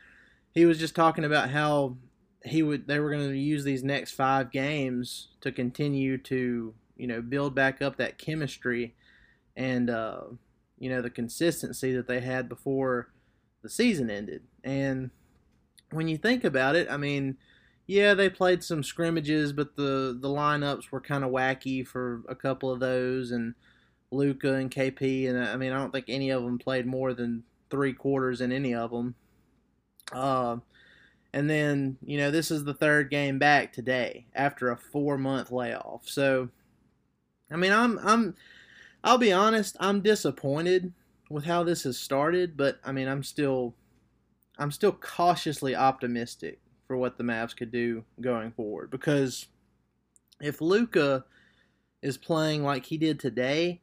he 0.52 0.64
was 0.64 0.78
just 0.78 0.94
talking 0.94 1.24
about 1.24 1.50
how 1.50 1.96
he 2.44 2.62
would 2.62 2.86
they 2.86 3.00
were 3.00 3.10
going 3.10 3.28
to 3.28 3.36
use 3.36 3.64
these 3.64 3.82
next 3.82 4.12
five 4.12 4.50
games 4.50 5.28
to 5.40 5.50
continue 5.50 6.16
to 6.16 6.74
you 6.96 7.06
know 7.06 7.20
build 7.20 7.54
back 7.54 7.82
up 7.82 7.96
that 7.96 8.18
chemistry 8.18 8.94
and 9.56 9.90
uh, 9.90 10.20
you 10.78 10.88
know 10.88 11.02
the 11.02 11.10
consistency 11.10 11.92
that 11.94 12.06
they 12.06 12.20
had 12.20 12.48
before 12.48 13.08
the 13.62 13.68
season 13.68 14.10
ended. 14.10 14.42
And 14.64 15.10
when 15.90 16.08
you 16.08 16.16
think 16.16 16.44
about 16.44 16.76
it, 16.76 16.88
I 16.90 16.96
mean. 16.96 17.36
Yeah, 17.88 18.14
they 18.14 18.28
played 18.28 18.64
some 18.64 18.82
scrimmages, 18.82 19.52
but 19.52 19.76
the, 19.76 20.18
the 20.20 20.28
lineups 20.28 20.90
were 20.90 21.00
kind 21.00 21.22
of 21.22 21.30
wacky 21.30 21.86
for 21.86 22.22
a 22.28 22.34
couple 22.34 22.72
of 22.72 22.80
those, 22.80 23.30
and 23.30 23.54
Luka 24.10 24.54
and 24.54 24.70
KP, 24.70 25.28
and 25.28 25.38
I 25.38 25.56
mean, 25.56 25.72
I 25.72 25.78
don't 25.78 25.92
think 25.92 26.06
any 26.08 26.30
of 26.30 26.42
them 26.42 26.58
played 26.58 26.86
more 26.86 27.12
than 27.14 27.42
three 27.70 27.92
quarters 27.92 28.40
in 28.40 28.52
any 28.52 28.74
of 28.74 28.90
them. 28.90 29.14
Uh, 30.12 30.58
and 31.32 31.50
then, 31.50 31.98
you 32.02 32.16
know, 32.16 32.30
this 32.30 32.50
is 32.50 32.64
the 32.64 32.74
third 32.74 33.10
game 33.10 33.38
back 33.38 33.72
today 33.72 34.26
after 34.34 34.70
a 34.70 34.76
four 34.76 35.18
month 35.18 35.50
layoff. 35.50 36.08
So, 36.08 36.48
I 37.50 37.56
mean, 37.56 37.72
I'm, 37.72 37.98
I'm, 37.98 38.34
I'll 39.02 39.18
be 39.18 39.32
honest, 39.32 39.76
I'm 39.80 40.00
disappointed 40.00 40.92
with 41.28 41.44
how 41.44 41.64
this 41.64 41.82
has 41.82 41.98
started, 41.98 42.56
but 42.56 42.78
I 42.84 42.92
mean, 42.92 43.08
I'm 43.08 43.22
still, 43.22 43.74
I'm 44.58 44.70
still 44.70 44.92
cautiously 44.92 45.74
optimistic 45.74 46.60
for 46.86 46.96
what 46.96 47.18
the 47.18 47.24
Mavs 47.24 47.56
could 47.56 47.72
do 47.72 48.04
going 48.20 48.52
forward 48.52 48.90
because 48.90 49.46
if 50.40 50.60
Luka 50.60 51.24
is 52.02 52.16
playing 52.16 52.62
like 52.62 52.86
he 52.86 52.96
did 52.96 53.18
today, 53.18 53.80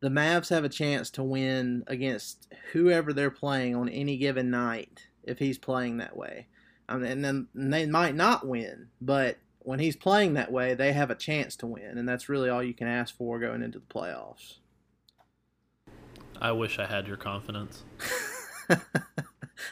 the 0.00 0.08
Mavs 0.08 0.50
have 0.50 0.64
a 0.64 0.68
chance 0.68 1.10
to 1.10 1.22
win 1.22 1.84
against 1.86 2.52
whoever 2.72 3.12
they're 3.12 3.30
playing 3.30 3.74
on 3.74 3.88
any 3.88 4.16
given 4.16 4.50
night 4.50 5.06
if 5.22 5.38
he's 5.38 5.58
playing 5.58 5.98
that 5.98 6.16
way. 6.16 6.46
I 6.88 6.96
mean, 6.96 7.10
and 7.10 7.24
then 7.24 7.48
and 7.54 7.72
they 7.72 7.86
might 7.86 8.14
not 8.14 8.46
win, 8.46 8.88
but 9.00 9.38
when 9.60 9.80
he's 9.80 9.96
playing 9.96 10.34
that 10.34 10.52
way, 10.52 10.74
they 10.74 10.92
have 10.92 11.10
a 11.10 11.16
chance 11.16 11.56
to 11.56 11.66
win, 11.66 11.98
and 11.98 12.08
that's 12.08 12.28
really 12.28 12.48
all 12.48 12.62
you 12.62 12.74
can 12.74 12.86
ask 12.86 13.16
for 13.16 13.40
going 13.40 13.62
into 13.62 13.80
the 13.80 13.86
playoffs. 13.86 14.58
I 16.40 16.52
wish 16.52 16.78
I 16.78 16.86
had 16.86 17.08
your 17.08 17.16
confidence. 17.16 17.82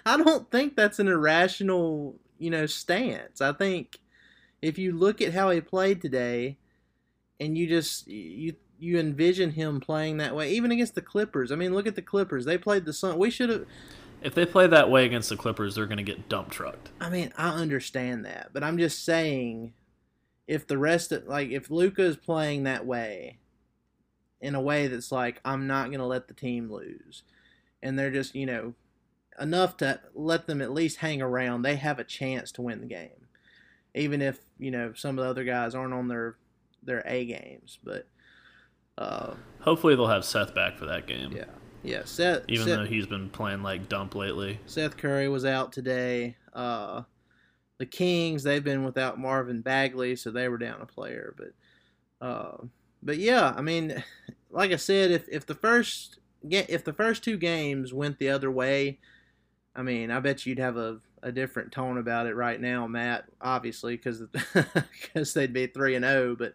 I 0.07 0.17
don't 0.17 0.51
think 0.51 0.75
that's 0.75 0.99
an 0.99 1.09
irrational, 1.09 2.17
you 2.39 2.51
know, 2.51 2.67
stance. 2.67 3.41
I 3.41 3.53
think 3.53 3.99
if 4.63 4.79
you 4.79 4.93
look 4.93 5.21
at 5.21 5.35
how 5.35 5.51
he 5.51 5.61
played 5.61 6.01
today, 6.01 6.59
and 7.39 7.57
you 7.57 7.69
just 7.69 8.09
you 8.09 8.55
you 8.79 8.99
envision 8.99 9.53
him 9.53 9.81
playing 9.81 10.19
that 10.19 10.35
way, 10.35 10.51
even 10.53 10.71
against 10.71 10.95
the 10.95 11.03
Clippers. 11.03 11.53
I 11.53 11.57
mean, 11.57 11.75
look 11.75 11.87
at 11.87 11.95
the 11.95 12.03
Clippers. 12.03 12.45
They 12.45 12.59
played 12.59 12.85
the 12.85 12.93
Sun. 12.93 13.19
We 13.19 13.31
should 13.31 13.49
have. 13.49 13.67
If 14.23 14.35
they 14.35 14.47
play 14.47 14.67
that 14.67 14.91
way 14.91 15.05
against 15.05 15.29
the 15.29 15.37
Clippers, 15.37 15.75
they're 15.75 15.87
going 15.87 15.99
to 15.99 16.03
get 16.03 16.29
dump 16.29 16.51
trucked. 16.51 16.91
I 17.01 17.11
mean, 17.11 17.33
I 17.37 17.51
understand 17.51 18.25
that, 18.25 18.51
but 18.53 18.65
I'm 18.65 18.79
just 18.79 19.05
saying, 19.05 19.75
if 20.47 20.67
the 20.67 20.79
rest 20.79 21.13
of 21.13 21.27
like 21.27 21.51
if 21.51 21.71
Luka 21.71 22.03
is 22.03 22.17
playing 22.17 22.65
that 22.65 22.87
way, 22.87 23.39
in 24.41 24.55
a 24.55 24.61
way 24.61 24.87
that's 24.87 25.11
like 25.11 25.41
I'm 25.45 25.67
not 25.67 25.91
gonna 25.91 26.07
let 26.07 26.29
the 26.29 26.35
team 26.35 26.71
lose, 26.71 27.23
and 27.83 27.99
they're 27.99 28.11
just 28.11 28.35
you 28.35 28.47
know 28.47 28.75
enough 29.41 29.77
to 29.79 30.01
let 30.15 30.47
them 30.47 30.61
at 30.61 30.73
least 30.73 30.99
hang 30.99 31.21
around, 31.21 31.63
they 31.63 31.77
have 31.77 31.99
a 31.99 32.05
chance 32.05 32.53
to 32.53 32.63
win 32.63 32.81
the 32.81 32.87
game, 32.87 33.29
even 33.95 34.21
if 34.21 34.41
you 34.59 34.71
know 34.71 34.93
some 34.95 35.19
of 35.19 35.25
the 35.25 35.31
other 35.31 35.45
guys 35.45 35.75
aren't 35.75 35.95
on 35.95 36.09
their 36.09 36.37
their 36.83 37.03
A 37.07 37.25
games. 37.25 37.79
But 37.83 38.07
uh, 38.99 39.35
Hopefully, 39.61 39.97
they'll 39.97 40.07
have 40.07 40.25
Seth 40.25 40.55
back 40.55 40.77
for 40.77 40.85
that 40.87 41.07
game. 41.07 41.33
yeah, 41.33 41.45
yeah, 41.83 42.03
Seth. 42.05 42.43
Even 42.49 42.67
Seth, 42.67 42.79
though 42.79 42.85
he's 42.85 43.07
been 43.07 43.31
playing 43.31 43.63
like 43.63 43.89
dump 43.89 44.15
lately. 44.15 44.61
Seth 44.67 44.97
Curry 44.97 45.29
was 45.29 45.45
out 45.45 45.73
today. 45.73 46.37
Uh, 46.53 47.03
the 47.79 47.87
Kings 47.87 48.43
they've 48.43 48.63
been 48.63 48.85
without 48.85 49.19
Marvin 49.19 49.61
Bagley, 49.63 50.17
so 50.17 50.31
they 50.31 50.49
were 50.49 50.59
down 50.59 50.81
a 50.81 50.87
player. 50.87 51.35
But 51.37 52.27
uh, 52.27 52.57
but 53.03 53.19
yeah, 53.19 53.55
I 53.57 53.63
mean, 53.63 54.03
like 54.51 54.73
I 54.73 54.77
said, 54.77 55.11
if 55.11 55.29
if 55.29 55.47
the 55.47 55.55
first 55.55 56.19
if 56.49 56.85
the 56.85 56.93
first 56.93 57.25
two 57.25 57.37
games 57.37 57.93
went 57.95 58.19
the 58.19 58.29
other 58.29 58.51
way, 58.51 58.99
I 59.75 59.83
mean, 59.83 60.11
I 60.11 60.21
bet 60.21 60.47
you'd 60.47 60.59
have 60.59 60.77
a, 60.77 60.99
a 61.23 61.33
different 61.33 61.73
tone 61.73 61.99
about 61.99 62.27
it 62.27 62.35
right 62.35 62.61
now, 62.61 62.87
Matt. 62.87 63.25
Obviously, 63.41 63.97
because 63.97 64.23
because 64.53 65.33
they'd 65.35 65.53
be 65.53 65.67
three 65.67 65.95
and 65.95 66.05
zero. 66.05 66.37
But 66.37 66.55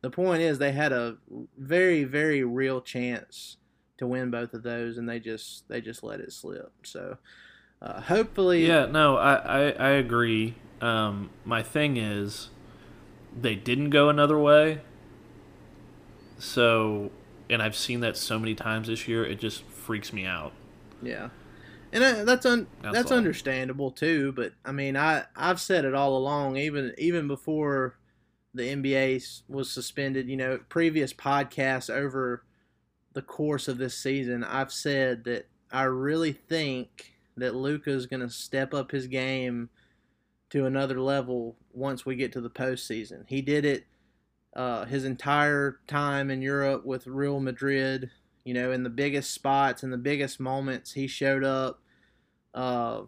the 0.00 0.10
point 0.10 0.42
is, 0.42 0.58
they 0.58 0.72
had 0.72 0.92
a 0.92 1.16
very 1.56 2.04
very 2.04 2.44
real 2.44 2.80
chance 2.80 3.56
to 3.98 4.06
win 4.06 4.30
both 4.30 4.54
of 4.54 4.62
those, 4.62 4.96
and 4.96 5.08
they 5.08 5.18
just 5.18 5.68
they 5.68 5.80
just 5.80 6.02
let 6.02 6.20
it 6.20 6.32
slip. 6.32 6.72
So 6.84 7.18
uh, 7.82 8.00
hopefully, 8.00 8.66
Yeah, 8.66 8.86
no, 8.86 9.16
I, 9.16 9.34
I, 9.34 9.60
I 9.70 9.88
agree. 9.90 10.54
Um, 10.80 11.30
my 11.44 11.62
thing 11.62 11.96
is, 11.96 12.50
they 13.38 13.54
didn't 13.54 13.90
go 13.90 14.08
another 14.08 14.38
way. 14.38 14.80
So, 16.38 17.10
and 17.50 17.60
I've 17.60 17.76
seen 17.76 18.00
that 18.00 18.16
so 18.16 18.38
many 18.38 18.54
times 18.54 18.88
this 18.88 19.08
year, 19.08 19.24
it 19.24 19.40
just 19.40 19.64
freaks 19.64 20.12
me 20.12 20.24
out. 20.24 20.52
Yeah, 21.02 21.30
and 21.92 22.04
uh, 22.04 22.24
that's 22.24 22.46
un- 22.46 22.68
That's 22.82 22.94
that's, 22.94 23.12
understandable 23.12 23.90
too. 23.90 24.32
But 24.32 24.52
I 24.64 24.72
mean, 24.72 24.96
I 24.96 25.24
I've 25.34 25.60
said 25.60 25.84
it 25.84 25.94
all 25.94 26.16
along, 26.16 26.56
even 26.56 26.94
even 26.98 27.26
before 27.26 27.97
the 28.58 28.74
NBA 28.74 29.42
was 29.48 29.70
suspended. 29.70 30.28
You 30.28 30.36
know, 30.36 30.60
previous 30.68 31.14
podcasts 31.14 31.88
over 31.88 32.44
the 33.14 33.22
course 33.22 33.68
of 33.68 33.78
this 33.78 33.96
season, 33.96 34.44
I've 34.44 34.72
said 34.72 35.24
that 35.24 35.48
I 35.72 35.84
really 35.84 36.32
think 36.32 37.12
that 37.36 37.54
Luka 37.54 37.90
is 37.90 38.06
going 38.06 38.20
to 38.20 38.28
step 38.28 38.74
up 38.74 38.90
his 38.90 39.06
game 39.06 39.70
to 40.50 40.66
another 40.66 41.00
level 41.00 41.56
once 41.72 42.04
we 42.04 42.16
get 42.16 42.32
to 42.32 42.40
the 42.40 42.50
postseason. 42.50 43.24
He 43.26 43.40
did 43.40 43.64
it 43.64 43.86
uh, 44.54 44.84
his 44.86 45.04
entire 45.04 45.78
time 45.86 46.30
in 46.30 46.42
Europe 46.42 46.84
with 46.84 47.06
Real 47.06 47.40
Madrid. 47.40 48.10
You 48.44 48.54
know, 48.54 48.72
in 48.72 48.82
the 48.82 48.90
biggest 48.90 49.32
spots 49.32 49.82
and 49.82 49.92
the 49.92 49.98
biggest 49.98 50.40
moments, 50.40 50.92
he 50.92 51.06
showed 51.06 51.44
up. 51.44 51.80
Uh, 52.54 53.02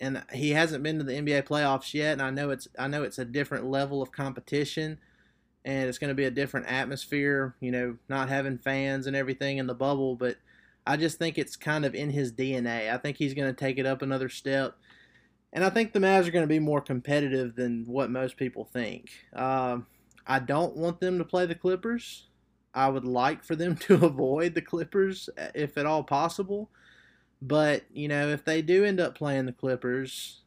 and 0.00 0.22
he 0.32 0.50
hasn't 0.50 0.82
been 0.82 0.98
to 0.98 1.04
the 1.04 1.12
NBA 1.12 1.44
playoffs 1.44 1.92
yet. 1.94 2.12
And 2.12 2.22
I 2.22 2.30
know 2.30 2.50
it's 2.50 2.68
I 2.78 2.88
know 2.88 3.02
it's 3.02 3.18
a 3.18 3.24
different 3.24 3.66
level 3.66 4.02
of 4.02 4.12
competition, 4.12 4.98
and 5.64 5.88
it's 5.88 5.98
going 5.98 6.08
to 6.08 6.14
be 6.14 6.24
a 6.24 6.30
different 6.30 6.66
atmosphere. 6.66 7.54
You 7.60 7.70
know, 7.70 7.96
not 8.08 8.28
having 8.28 8.58
fans 8.58 9.06
and 9.06 9.14
everything 9.14 9.58
in 9.58 9.66
the 9.66 9.74
bubble, 9.74 10.16
but 10.16 10.36
I 10.86 10.96
just 10.96 11.18
think 11.18 11.38
it's 11.38 11.56
kind 11.56 11.84
of 11.84 11.94
in 11.94 12.10
his 12.10 12.32
DNA. 12.32 12.92
I 12.92 12.96
think 12.96 13.16
he's 13.16 13.34
going 13.34 13.48
to 13.48 13.58
take 13.58 13.78
it 13.78 13.86
up 13.86 14.02
another 14.02 14.28
step. 14.28 14.76
And 15.52 15.64
I 15.64 15.70
think 15.70 15.92
the 15.92 15.98
Mavs 15.98 16.26
are 16.26 16.30
going 16.30 16.44
to 16.44 16.48
be 16.48 16.60
more 16.60 16.80
competitive 16.80 17.56
than 17.56 17.84
what 17.86 18.10
most 18.10 18.36
people 18.36 18.64
think. 18.64 19.10
Uh, 19.34 19.78
I 20.26 20.38
don't 20.38 20.76
want 20.76 21.00
them 21.00 21.18
to 21.18 21.24
play 21.24 21.46
the 21.46 21.54
Clippers. 21.54 22.28
I 22.72 22.88
would 22.88 23.04
like 23.04 23.44
for 23.44 23.56
them 23.56 23.76
to 23.88 24.06
avoid 24.06 24.54
the 24.54 24.62
Clippers 24.62 25.28
if 25.54 25.76
at 25.76 25.86
all 25.86 26.04
possible. 26.04 26.70
But, 27.42 27.84
you 27.92 28.08
know, 28.08 28.28
if 28.28 28.44
they 28.44 28.60
do 28.62 28.84
end 28.84 29.00
up 29.00 29.14
playing 29.14 29.46
the 29.46 29.52
Clippers, 29.52 30.40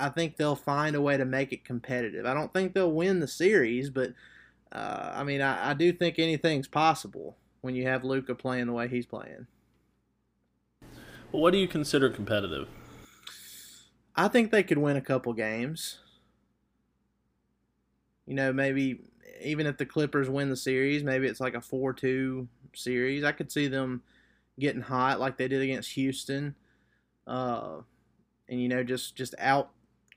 I 0.00 0.08
think 0.08 0.36
they'll 0.36 0.56
find 0.56 0.96
a 0.96 1.00
way 1.00 1.16
to 1.16 1.24
make 1.24 1.52
it 1.52 1.64
competitive. 1.64 2.26
I 2.26 2.34
don't 2.34 2.52
think 2.52 2.74
they'll 2.74 2.90
win 2.90 3.20
the 3.20 3.28
series, 3.28 3.90
but 3.90 4.12
uh, 4.72 5.12
I 5.14 5.24
mean, 5.24 5.40
I, 5.40 5.70
I 5.70 5.74
do 5.74 5.92
think 5.92 6.18
anything's 6.18 6.66
possible 6.66 7.36
when 7.60 7.74
you 7.74 7.86
have 7.86 8.02
Luka 8.02 8.34
playing 8.34 8.66
the 8.66 8.72
way 8.72 8.88
he's 8.88 9.06
playing. 9.06 9.46
Well, 11.32 11.42
what 11.42 11.52
do 11.52 11.58
you 11.58 11.68
consider 11.68 12.10
competitive? 12.10 12.68
I 14.16 14.28
think 14.28 14.50
they 14.50 14.62
could 14.62 14.78
win 14.78 14.96
a 14.96 15.02
couple 15.02 15.32
games. 15.32 15.98
You 18.26 18.34
know, 18.34 18.52
maybe 18.52 19.00
even 19.42 19.66
if 19.66 19.76
the 19.76 19.86
Clippers 19.86 20.28
win 20.28 20.50
the 20.50 20.56
series, 20.56 21.04
maybe 21.04 21.26
it's 21.26 21.40
like 21.40 21.54
a 21.54 21.60
4 21.60 21.92
2 21.92 22.48
series. 22.74 23.22
I 23.22 23.32
could 23.32 23.52
see 23.52 23.68
them 23.68 24.02
getting 24.60 24.82
hot 24.82 25.18
like 25.18 25.36
they 25.36 25.48
did 25.48 25.62
against 25.62 25.92
Houston. 25.92 26.54
Uh, 27.26 27.80
and, 28.48 28.60
you 28.60 28.68
know, 28.68 28.84
just, 28.84 29.16
just 29.16 29.34
out 29.38 29.70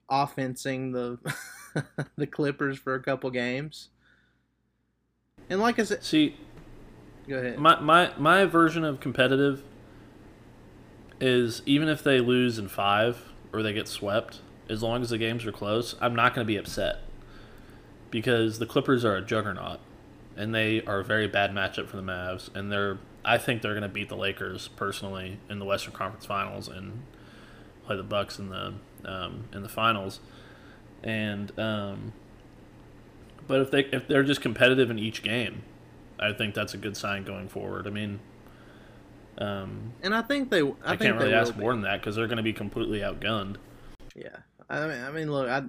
offensing 0.09 0.91
the 0.91 1.17
the 2.15 2.27
Clippers 2.27 2.77
for 2.77 2.95
a 2.95 3.01
couple 3.01 3.29
games. 3.31 3.89
And 5.49 5.59
like 5.59 5.79
I 5.79 5.83
said, 5.83 6.03
see, 6.03 6.37
go 7.27 7.37
ahead. 7.37 7.59
My 7.59 7.79
my 7.79 8.11
my 8.17 8.45
version 8.45 8.83
of 8.83 8.99
competitive 8.99 9.63
is 11.19 11.61
even 11.65 11.89
if 11.89 12.03
they 12.03 12.19
lose 12.19 12.57
in 12.57 12.67
five 12.67 13.31
or 13.51 13.63
they 13.63 13.73
get 13.73 13.87
swept, 13.87 14.41
as 14.69 14.81
long 14.81 15.01
as 15.01 15.09
the 15.09 15.17
games 15.17 15.45
are 15.45 15.51
close, 15.51 15.95
I'm 16.01 16.15
not 16.15 16.33
going 16.33 16.45
to 16.45 16.47
be 16.47 16.57
upset 16.57 16.99
because 18.09 18.59
the 18.59 18.65
Clippers 18.65 19.03
are 19.03 19.15
a 19.15 19.21
juggernaut 19.21 19.79
and 20.35 20.53
they 20.53 20.81
are 20.83 20.99
a 20.99 21.03
very 21.03 21.27
bad 21.27 21.51
matchup 21.51 21.87
for 21.87 21.97
the 21.97 22.03
Mavs, 22.03 22.53
and 22.55 22.71
they're 22.71 22.97
I 23.25 23.37
think 23.37 23.61
they're 23.61 23.73
going 23.73 23.83
to 23.83 23.89
beat 23.89 24.09
the 24.09 24.17
Lakers 24.17 24.67
personally 24.69 25.39
in 25.49 25.59
the 25.59 25.65
Western 25.65 25.93
Conference 25.93 26.25
Finals 26.25 26.67
and 26.67 27.03
play 27.85 27.95
the 27.95 28.03
Bucks 28.03 28.39
in 28.39 28.49
the 28.49 28.73
um, 29.05 29.45
in 29.53 29.63
the 29.63 29.69
finals, 29.69 30.19
and 31.03 31.57
um, 31.59 32.13
but 33.47 33.61
if 33.61 33.71
they 33.71 33.81
if 33.85 34.07
they're 34.07 34.23
just 34.23 34.41
competitive 34.41 34.89
in 34.89 34.99
each 34.99 35.23
game, 35.23 35.63
I 36.19 36.33
think 36.33 36.53
that's 36.53 36.73
a 36.73 36.77
good 36.77 36.97
sign 36.97 37.23
going 37.23 37.49
forward. 37.49 37.87
I 37.87 37.89
mean, 37.89 38.19
um, 39.37 39.93
and 40.01 40.13
I 40.13 40.21
think 40.21 40.49
they. 40.49 40.61
I, 40.61 40.71
I 40.83 40.89
think 40.89 41.01
can't 41.01 41.17
really 41.17 41.33
ask 41.33 41.55
more 41.55 41.71
be. 41.71 41.77
than 41.77 41.81
that 41.83 41.99
because 41.99 42.15
they're 42.15 42.27
going 42.27 42.37
to 42.37 42.43
be 42.43 42.53
completely 42.53 42.99
outgunned. 42.99 43.57
Yeah, 44.15 44.37
I 44.69 44.87
mean, 44.87 45.03
I 45.03 45.11
mean, 45.11 45.31
look, 45.31 45.49
I, 45.49 45.63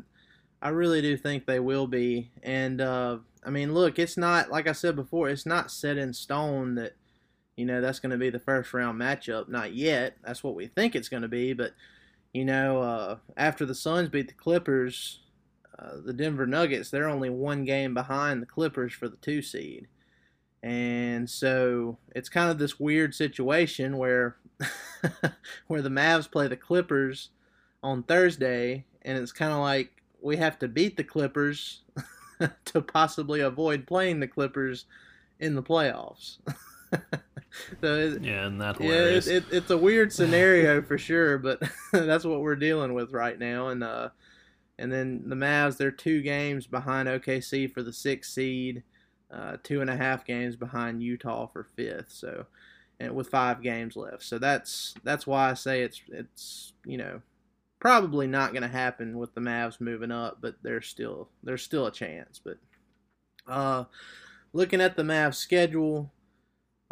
I 0.62 0.68
really 0.70 1.02
do 1.02 1.16
think 1.16 1.46
they 1.46 1.60
will 1.60 1.86
be, 1.86 2.30
and 2.42 2.80
uh, 2.80 3.18
I 3.44 3.50
mean, 3.50 3.74
look, 3.74 3.98
it's 3.98 4.16
not 4.16 4.50
like 4.50 4.68
I 4.68 4.72
said 4.72 4.96
before, 4.96 5.28
it's 5.28 5.46
not 5.46 5.70
set 5.70 5.98
in 5.98 6.12
stone 6.12 6.74
that, 6.76 6.94
you 7.56 7.64
know, 7.64 7.80
that's 7.80 8.00
going 8.00 8.10
to 8.10 8.18
be 8.18 8.30
the 8.30 8.38
first 8.38 8.72
round 8.74 9.00
matchup. 9.00 9.48
Not 9.48 9.74
yet. 9.74 10.16
That's 10.24 10.42
what 10.42 10.54
we 10.54 10.66
think 10.66 10.94
it's 10.94 11.08
going 11.08 11.22
to 11.22 11.28
be, 11.28 11.52
but 11.52 11.72
you 12.32 12.44
know, 12.44 12.82
uh, 12.82 13.16
after 13.36 13.64
the 13.64 13.74
Suns 13.74 14.08
beat 14.08 14.28
the 14.28 14.34
Clippers, 14.34 15.20
uh, 15.78 16.00
the 16.04 16.12
Denver 16.12 16.46
Nuggets, 16.46 16.90
they're 16.90 17.08
only 17.08 17.30
one 17.30 17.64
game 17.64 17.94
behind 17.94 18.42
the 18.42 18.46
Clippers 18.46 18.92
for 18.92 19.08
the 19.08 19.16
two 19.16 19.40
seed. 19.40 19.86
And 20.62 21.28
so 21.28 21.98
it's 22.14 22.28
kind 22.28 22.50
of 22.50 22.58
this 22.58 22.80
weird 22.80 23.14
situation 23.14 23.98
where 23.98 24.36
where 25.66 25.82
the 25.82 25.90
Mavs 25.90 26.30
play 26.30 26.48
the 26.48 26.56
Clippers 26.56 27.30
on 27.82 28.02
Thursday 28.02 28.84
and 29.02 29.18
it's 29.18 29.32
kind 29.32 29.52
of 29.52 29.58
like 29.58 29.90
we 30.22 30.38
have 30.38 30.58
to 30.60 30.68
beat 30.68 30.96
the 30.96 31.04
Clippers 31.04 31.82
to 32.64 32.80
possibly 32.80 33.40
avoid 33.40 33.86
playing 33.86 34.20
the 34.20 34.28
Clippers 34.28 34.86
in 35.38 35.54
the 35.54 35.62
playoffs. 35.62 36.38
so 37.80 37.94
it, 37.94 38.22
Yeah, 38.22 38.46
and 38.46 38.60
that 38.60 38.80
yeah, 38.80 38.90
it, 38.90 39.26
it, 39.26 39.44
it's 39.50 39.70
a 39.70 39.78
weird 39.78 40.12
scenario 40.12 40.82
for 40.82 40.98
sure, 40.98 41.38
but 41.38 41.62
that's 41.92 42.24
what 42.24 42.40
we're 42.40 42.56
dealing 42.56 42.94
with 42.94 43.12
right 43.12 43.38
now. 43.38 43.68
And 43.68 43.82
uh, 43.82 44.10
and 44.78 44.92
then 44.92 45.22
the 45.26 45.36
Mavs, 45.36 45.76
they're 45.76 45.90
two 45.90 46.22
games 46.22 46.66
behind 46.66 47.08
OKC 47.08 47.72
for 47.72 47.82
the 47.82 47.92
sixth 47.92 48.32
seed, 48.32 48.82
uh, 49.30 49.56
two 49.62 49.80
and 49.80 49.90
a 49.90 49.96
half 49.96 50.24
games 50.24 50.56
behind 50.56 51.02
Utah 51.02 51.46
for 51.46 51.68
fifth. 51.76 52.10
So, 52.10 52.46
and 52.98 53.14
with 53.14 53.28
five 53.28 53.62
games 53.62 53.96
left, 53.96 54.22
so 54.22 54.38
that's 54.38 54.94
that's 55.04 55.26
why 55.26 55.50
I 55.50 55.54
say 55.54 55.82
it's 55.82 56.02
it's 56.08 56.72
you 56.84 56.98
know 56.98 57.22
probably 57.78 58.26
not 58.26 58.52
going 58.52 58.62
to 58.62 58.68
happen 58.68 59.18
with 59.18 59.34
the 59.34 59.40
Mavs 59.40 59.80
moving 59.80 60.10
up, 60.10 60.38
but 60.40 60.56
there's 60.62 60.86
still 60.86 61.28
there's 61.42 61.62
still 61.62 61.86
a 61.86 61.92
chance. 61.92 62.40
But 62.42 62.56
uh, 63.46 63.84
looking 64.52 64.80
at 64.80 64.96
the 64.96 65.02
Mavs 65.02 65.34
schedule, 65.34 66.10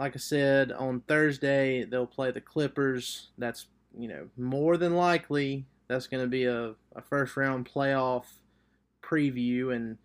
like 0.03 0.17
I 0.17 0.19
said, 0.19 0.73
on 0.73 1.01
Thursday 1.03 1.85
they'll 1.85 2.07
play 2.07 2.33
the 2.33 2.41
Clippers. 2.41 3.29
That's 3.39 3.67
you 3.97 4.09
know 4.09 4.29
more 4.37 4.77
than 4.77 4.97
likely 4.97 5.65
that's 5.87 6.09
going 6.09 6.25
to 6.25 6.29
be 6.29 6.45
a, 6.45 6.75
a 6.97 7.03
first 7.03 7.37
round 7.37 7.71
playoff 7.73 8.25
preview 9.03 9.75
and. 9.75 9.99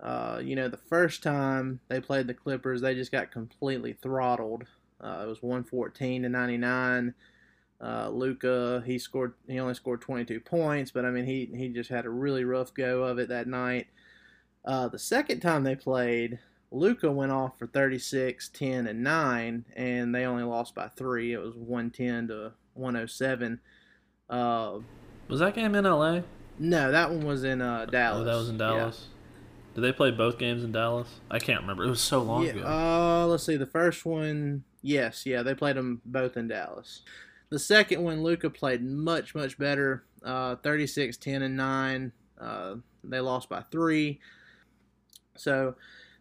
Uh, 0.00 0.40
you 0.42 0.56
know, 0.56 0.66
the 0.66 0.76
first 0.76 1.22
time 1.22 1.78
they 1.86 2.00
played 2.00 2.26
the 2.26 2.34
Clippers, 2.34 2.80
they 2.80 2.92
just 2.92 3.12
got 3.12 3.30
completely 3.30 3.92
throttled. 3.92 4.64
Uh, 5.00 5.20
it 5.22 5.28
was 5.28 5.40
114 5.44 6.24
to 6.24 6.28
99. 6.28 7.14
Uh, 7.80 8.08
Luka, 8.08 8.82
he 8.84 8.98
scored. 8.98 9.34
He 9.46 9.60
only 9.60 9.74
scored 9.74 10.00
22 10.00 10.40
points, 10.40 10.90
but 10.90 11.04
I 11.04 11.10
mean, 11.10 11.24
he 11.24 11.48
he 11.56 11.68
just 11.68 11.88
had 11.88 12.04
a 12.04 12.10
really 12.10 12.42
rough 12.44 12.74
go 12.74 13.04
of 13.04 13.20
it 13.20 13.28
that 13.28 13.46
night. 13.46 13.86
Uh, 14.64 14.88
the 14.88 14.98
second 14.98 15.38
time 15.38 15.62
they 15.62 15.76
played, 15.76 16.40
Luka 16.72 17.10
went 17.10 17.30
off 17.32 17.58
for 17.58 17.66
36, 17.66 18.48
10, 18.48 18.86
and 18.86 19.02
9, 19.02 19.64
and 19.76 20.14
they 20.14 20.24
only 20.24 20.42
lost 20.44 20.74
by 20.74 20.88
three. 20.88 21.32
It 21.32 21.38
was 21.40 21.54
110 21.54 22.28
to 22.28 22.52
107. 22.74 23.60
Uh, 24.30 24.78
was 25.28 25.40
that 25.40 25.54
game 25.54 25.74
in 25.74 25.84
LA? 25.84 26.20
no, 26.58 26.90
that 26.92 27.10
one 27.10 27.26
was 27.26 27.44
in 27.44 27.60
uh, 27.60 27.86
Dallas. 27.86 28.20
Oh, 28.22 28.24
that 28.24 28.34
was 28.36 28.48
in 28.48 28.54
Yeah. 28.58 28.66
Dallas. 28.68 29.06
Did 29.74 29.80
they 29.80 29.92
play 29.92 30.10
both 30.10 30.38
games 30.38 30.64
in 30.64 30.72
Dallas? 30.72 31.08
I 31.30 31.38
can't 31.38 31.62
remember. 31.62 31.84
It 31.84 31.88
was 31.90 32.00
so 32.00 32.22
long 32.22 32.44
Yeah, 32.44 32.50
ago. 32.52 32.66
uh, 32.66 33.26
let's 33.26 33.44
see. 33.44 33.56
The 33.56 33.66
first 33.66 34.04
one, 34.04 34.64
yes, 34.82 35.24
yeah, 35.24 35.42
they 35.42 35.54
played 35.54 35.76
them 35.76 36.02
both 36.04 36.36
in 36.36 36.48
Dallas. 36.48 37.00
The 37.48 37.58
second 37.58 38.02
one, 38.02 38.22
Luka 38.22 38.50
played 38.50 38.82
much, 38.84 39.34
much 39.34 39.58
better. 39.58 40.04
Uh, 40.22 40.56
36, 40.56 41.16
10, 41.16 41.42
and 41.42 41.56
9. 41.56 42.12
Uh, 42.40 42.74
they 43.02 43.20
lost 43.20 43.48
by 43.48 43.62
three. 43.70 44.20
So 45.36 45.74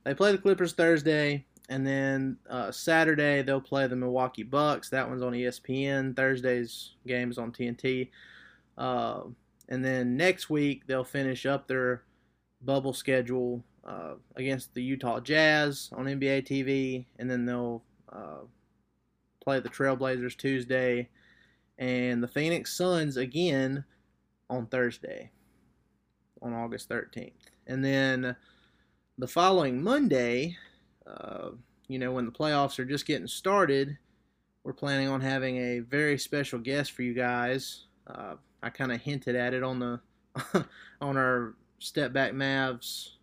they 0.03 0.13
play 0.13 0.31
the 0.31 0.37
Clippers 0.37 0.73
Thursday, 0.73 1.45
and 1.69 1.85
then 1.85 2.37
uh, 2.49 2.71
Saturday 2.71 3.41
they'll 3.41 3.61
play 3.61 3.87
the 3.87 3.95
Milwaukee 3.95 4.43
Bucks. 4.43 4.89
That 4.89 5.09
one's 5.09 5.21
on 5.21 5.33
ESPN. 5.33 6.15
Thursday's 6.15 6.93
game 7.07 7.31
is 7.31 7.37
on 7.37 7.51
TNT. 7.51 8.09
Uh, 8.77 9.21
and 9.69 9.85
then 9.85 10.17
next 10.17 10.49
week 10.49 10.87
they'll 10.87 11.03
finish 11.03 11.45
up 11.45 11.67
their 11.67 12.03
bubble 12.61 12.93
schedule 12.93 13.63
uh, 13.85 14.13
against 14.35 14.73
the 14.73 14.83
Utah 14.83 15.19
Jazz 15.19 15.89
on 15.93 16.05
NBA 16.05 16.45
TV, 16.47 17.05
and 17.17 17.29
then 17.29 17.45
they'll 17.45 17.83
uh, 18.11 18.41
play 19.43 19.59
the 19.59 19.69
Trailblazers 19.69 20.37
Tuesday, 20.37 21.09
and 21.77 22.21
the 22.21 22.27
Phoenix 22.27 22.73
Suns 22.73 23.17
again 23.17 23.83
on 24.49 24.67
Thursday, 24.67 25.31
on 26.41 26.53
August 26.53 26.89
13th. 26.89 27.31
And 27.67 27.83
then 27.83 28.35
the 29.17 29.27
following 29.27 29.83
Monday, 29.83 30.57
uh, 31.05 31.49
you 31.87 31.99
know, 31.99 32.11
when 32.11 32.25
the 32.25 32.31
playoffs 32.31 32.79
are 32.79 32.85
just 32.85 33.05
getting 33.05 33.27
started, 33.27 33.97
we're 34.63 34.73
planning 34.73 35.07
on 35.07 35.21
having 35.21 35.57
a 35.57 35.79
very 35.79 36.17
special 36.17 36.59
guest 36.59 36.91
for 36.91 37.01
you 37.01 37.13
guys. 37.13 37.85
Uh, 38.07 38.35
I 38.63 38.69
kind 38.69 38.91
of 38.91 39.01
hinted 39.01 39.35
at 39.35 39.53
it 39.53 39.63
on 39.63 39.79
the 39.79 39.99
on 41.01 41.17
our 41.17 41.55
Step 41.79 42.13
Back 42.13 42.31
Mavs 42.33 43.13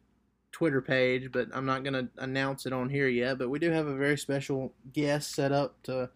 Twitter 0.52 0.82
page, 0.82 1.30
but 1.32 1.48
I'm 1.54 1.66
not 1.66 1.84
going 1.84 1.94
to 1.94 2.08
announce 2.18 2.66
it 2.66 2.72
on 2.72 2.90
here 2.90 3.08
yet. 3.08 3.38
But 3.38 3.48
we 3.48 3.58
do 3.58 3.70
have 3.70 3.86
a 3.86 3.96
very 3.96 4.18
special 4.18 4.74
guest 4.92 5.34
set 5.34 5.52
up 5.52 5.80
to 5.84 6.10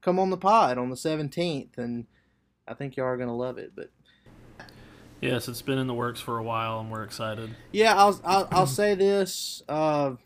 come 0.00 0.18
on 0.18 0.30
the 0.30 0.36
pod 0.36 0.78
on 0.78 0.90
the 0.90 0.96
17th, 0.96 1.78
and 1.78 2.06
I 2.66 2.74
think 2.74 2.96
y'all 2.96 3.06
are 3.06 3.16
going 3.16 3.28
to 3.28 3.34
love 3.34 3.58
it. 3.58 3.72
But 3.74 3.90
Yes, 5.22 5.46
it's 5.46 5.62
been 5.62 5.78
in 5.78 5.86
the 5.86 5.94
works 5.94 6.20
for 6.20 6.38
a 6.38 6.42
while, 6.42 6.80
and 6.80 6.90
we're 6.90 7.04
excited. 7.04 7.54
Yeah, 7.70 7.94
I'll 7.96 8.20
I'll, 8.24 8.48
I'll 8.50 8.66
say 8.66 8.96
this. 8.96 9.62
Uh, 9.68 10.16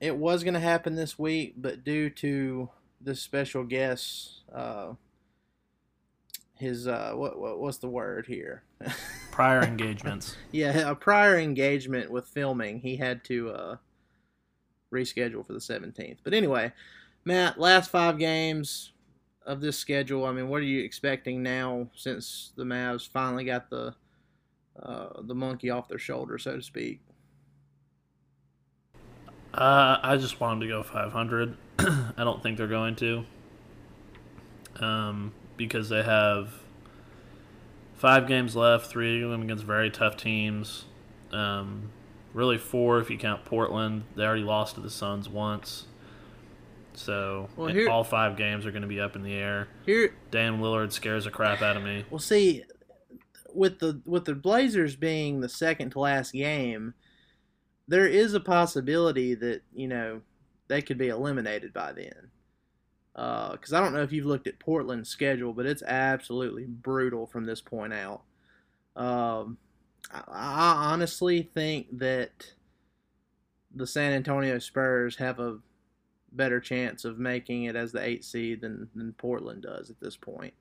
it 0.00 0.16
was 0.16 0.44
going 0.44 0.54
to 0.54 0.60
happen 0.60 0.94
this 0.94 1.18
week, 1.18 1.54
but 1.56 1.82
due 1.82 2.08
to 2.10 2.70
this 3.00 3.20
special 3.20 3.64
guest, 3.64 4.42
uh, 4.54 4.92
his 6.56 6.86
uh, 6.86 7.14
what, 7.16 7.36
what 7.36 7.58
what's 7.58 7.78
the 7.78 7.88
word 7.88 8.26
here? 8.28 8.62
Prior 9.32 9.60
engagements. 9.60 10.36
yeah, 10.52 10.88
a 10.88 10.94
prior 10.94 11.36
engagement 11.36 12.08
with 12.12 12.28
filming, 12.28 12.78
he 12.78 12.94
had 12.94 13.24
to 13.24 13.50
uh, 13.50 13.76
reschedule 14.92 15.44
for 15.44 15.52
the 15.52 15.58
17th. 15.58 16.18
But 16.22 16.32
anyway, 16.32 16.72
Matt, 17.24 17.58
last 17.58 17.90
five 17.90 18.20
games 18.20 18.92
of 19.44 19.60
this 19.60 19.76
schedule. 19.76 20.24
I 20.24 20.30
mean, 20.30 20.48
what 20.48 20.58
are 20.58 20.66
you 20.66 20.84
expecting 20.84 21.42
now 21.42 21.88
since 21.96 22.52
the 22.56 22.62
Mavs 22.62 23.08
finally 23.08 23.44
got 23.44 23.68
the 23.68 23.96
uh, 24.82 25.20
the 25.22 25.34
monkey 25.34 25.70
off 25.70 25.88
their 25.88 25.98
shoulder, 25.98 26.38
so 26.38 26.56
to 26.56 26.62
speak? 26.62 27.00
Uh, 29.52 29.98
I 30.02 30.16
just 30.16 30.40
want 30.40 30.60
them 30.60 30.68
to 30.68 30.74
go 30.74 30.82
500. 30.82 31.56
I 31.78 32.12
don't 32.24 32.42
think 32.42 32.58
they're 32.58 32.66
going 32.66 32.96
to. 32.96 33.24
Um, 34.80 35.32
because 35.56 35.88
they 35.88 36.02
have 36.02 36.52
five 37.94 38.26
games 38.26 38.56
left, 38.56 38.86
three 38.86 39.22
of 39.22 39.30
them 39.30 39.42
against 39.42 39.64
very 39.64 39.90
tough 39.90 40.16
teams. 40.16 40.86
Um, 41.32 41.90
really 42.32 42.58
four 42.58 42.98
if 42.98 43.10
you 43.10 43.16
count 43.18 43.44
Portland. 43.44 44.04
They 44.16 44.24
already 44.24 44.42
lost 44.42 44.74
to 44.74 44.80
the 44.80 44.90
Suns 44.90 45.28
once. 45.28 45.86
So 46.94 47.48
Well, 47.56 47.68
here- 47.68 47.88
all 47.88 48.02
five 48.04 48.36
games 48.36 48.66
are 48.66 48.70
going 48.72 48.82
to 48.82 48.88
be 48.88 49.00
up 49.00 49.14
in 49.14 49.22
the 49.22 49.34
air. 49.34 49.68
Here, 49.86 50.14
Dame 50.32 50.58
Lillard 50.58 50.90
scares 50.92 51.24
the 51.24 51.30
crap 51.30 51.62
out 51.62 51.76
of 51.76 51.84
me. 51.84 52.04
Well, 52.10 52.18
see, 52.18 52.64
with 53.54 53.78
the 53.78 54.00
with 54.04 54.24
the 54.24 54.34
Blazers 54.34 54.96
being 54.96 55.40
the 55.40 55.48
second 55.48 55.90
to 55.90 56.00
last 56.00 56.32
game, 56.32 56.94
there 57.88 58.06
is 58.06 58.34
a 58.34 58.40
possibility 58.40 59.34
that 59.34 59.62
you 59.74 59.88
know 59.88 60.20
they 60.68 60.82
could 60.82 60.98
be 60.98 61.08
eliminated 61.08 61.72
by 61.72 61.92
then. 61.92 62.30
Because 63.14 63.72
I 63.72 63.80
don't 63.80 63.92
know 63.92 64.02
if 64.02 64.12
you've 64.12 64.26
looked 64.26 64.48
at 64.48 64.58
Portland's 64.58 65.08
schedule, 65.08 65.52
but 65.52 65.66
it's 65.66 65.84
absolutely 65.84 66.64
brutal 66.64 67.26
from 67.26 67.44
this 67.44 67.60
point 67.60 67.92
out. 67.92 68.22
Um, 68.96 69.58
I, 70.10 70.22
I 70.28 70.92
honestly 70.92 71.42
think 71.42 71.98
that 71.98 72.54
the 73.74 73.86
San 73.86 74.12
Antonio 74.12 74.58
Spurs 74.58 75.16
have 75.16 75.38
a 75.38 75.58
better 76.32 76.60
chance 76.60 77.04
of 77.04 77.18
making 77.18 77.64
it 77.64 77.76
as 77.76 77.92
the 77.92 78.02
eight 78.02 78.24
seed 78.24 78.60
than, 78.60 78.88
than 78.94 79.12
Portland 79.12 79.62
does 79.62 79.90
at 79.90 80.00
this 80.00 80.16
point. 80.16 80.54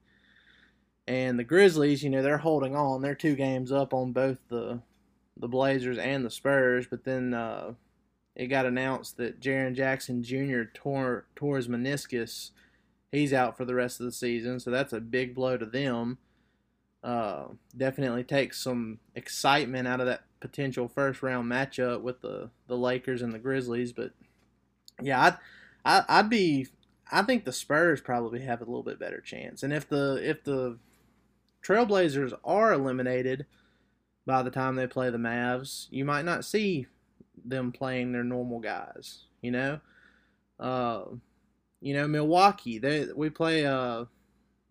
And 1.08 1.38
the 1.38 1.44
Grizzlies, 1.44 2.04
you 2.04 2.10
know, 2.10 2.22
they're 2.22 2.38
holding 2.38 2.76
on. 2.76 3.02
They're 3.02 3.16
two 3.16 3.36
games 3.36 3.72
up 3.72 3.94
on 3.94 4.14
both 4.14 4.38
the 4.50 4.82
the 5.36 5.48
Blazers 5.48 5.98
and 5.98 6.24
the 6.24 6.30
Spurs, 6.30 6.86
but 6.88 7.04
then 7.06 7.34
uh, 7.34 7.74
it 8.36 8.48
got 8.48 8.68
announced 8.68 9.18
that 9.18 9.42
Jaren 9.42 9.76
Jackson 9.76 10.24
Jr. 10.24 10.64
tore 10.74 11.26
tore 11.36 11.58
his 11.58 11.68
meniscus. 11.68 12.52
He's 13.12 13.34
out 13.34 13.58
for 13.58 13.66
the 13.66 13.76
rest 13.76 14.00
of 14.00 14.06
the 14.06 14.12
season, 14.12 14.60
so 14.60 14.72
that's 14.72 14.94
a 14.94 15.02
big 15.02 15.36
blow 15.36 15.58
to 15.58 15.66
them. 15.66 16.20
Uh, 17.04 17.48
definitely 17.76 18.24
takes 18.24 18.64
some 18.64 19.00
excitement 19.14 19.88
out 19.88 20.00
of 20.00 20.06
that 20.06 20.24
potential 20.40 20.88
first 20.88 21.22
round 21.22 21.52
matchup 21.52 22.02
with 22.02 22.22
the, 22.22 22.50
the 22.68 22.78
Lakers 22.78 23.22
and 23.22 23.34
the 23.34 23.40
Grizzlies. 23.40 23.92
But 23.92 24.12
yeah, 25.02 25.22
I'd, 25.22 25.38
I, 25.84 26.20
I'd 26.20 26.30
be 26.30 26.68
I 27.12 27.22
think 27.22 27.46
the 27.46 27.54
Spurs 27.54 28.02
probably 28.02 28.42
have 28.42 28.62
a 28.62 28.66
little 28.66 28.84
bit 28.84 29.00
better 29.00 29.22
chance. 29.22 29.62
And 29.62 29.72
if 29.72 29.88
the 29.88 30.20
if 30.24 30.44
the 30.44 30.80
Trailblazers 31.64 32.34
are 32.44 32.74
eliminated 32.74 33.46
by 34.26 34.42
the 34.44 34.52
time 34.52 34.76
they 34.76 34.88
play 34.88 35.10
the 35.10 35.18
Mavs, 35.18 35.88
you 35.90 36.06
might 36.06 36.26
not 36.26 36.46
see 36.46 36.88
them 37.44 37.72
playing 37.72 38.12
their 38.12 38.24
normal 38.24 38.60
guys. 38.60 39.26
You 39.42 39.52
know, 39.52 39.80
uh, 40.60 41.04
you 41.82 41.94
know 41.94 42.08
Milwaukee. 42.08 42.78
They 42.78 43.08
we 43.16 43.30
play 43.30 43.66
uh, 43.66 44.06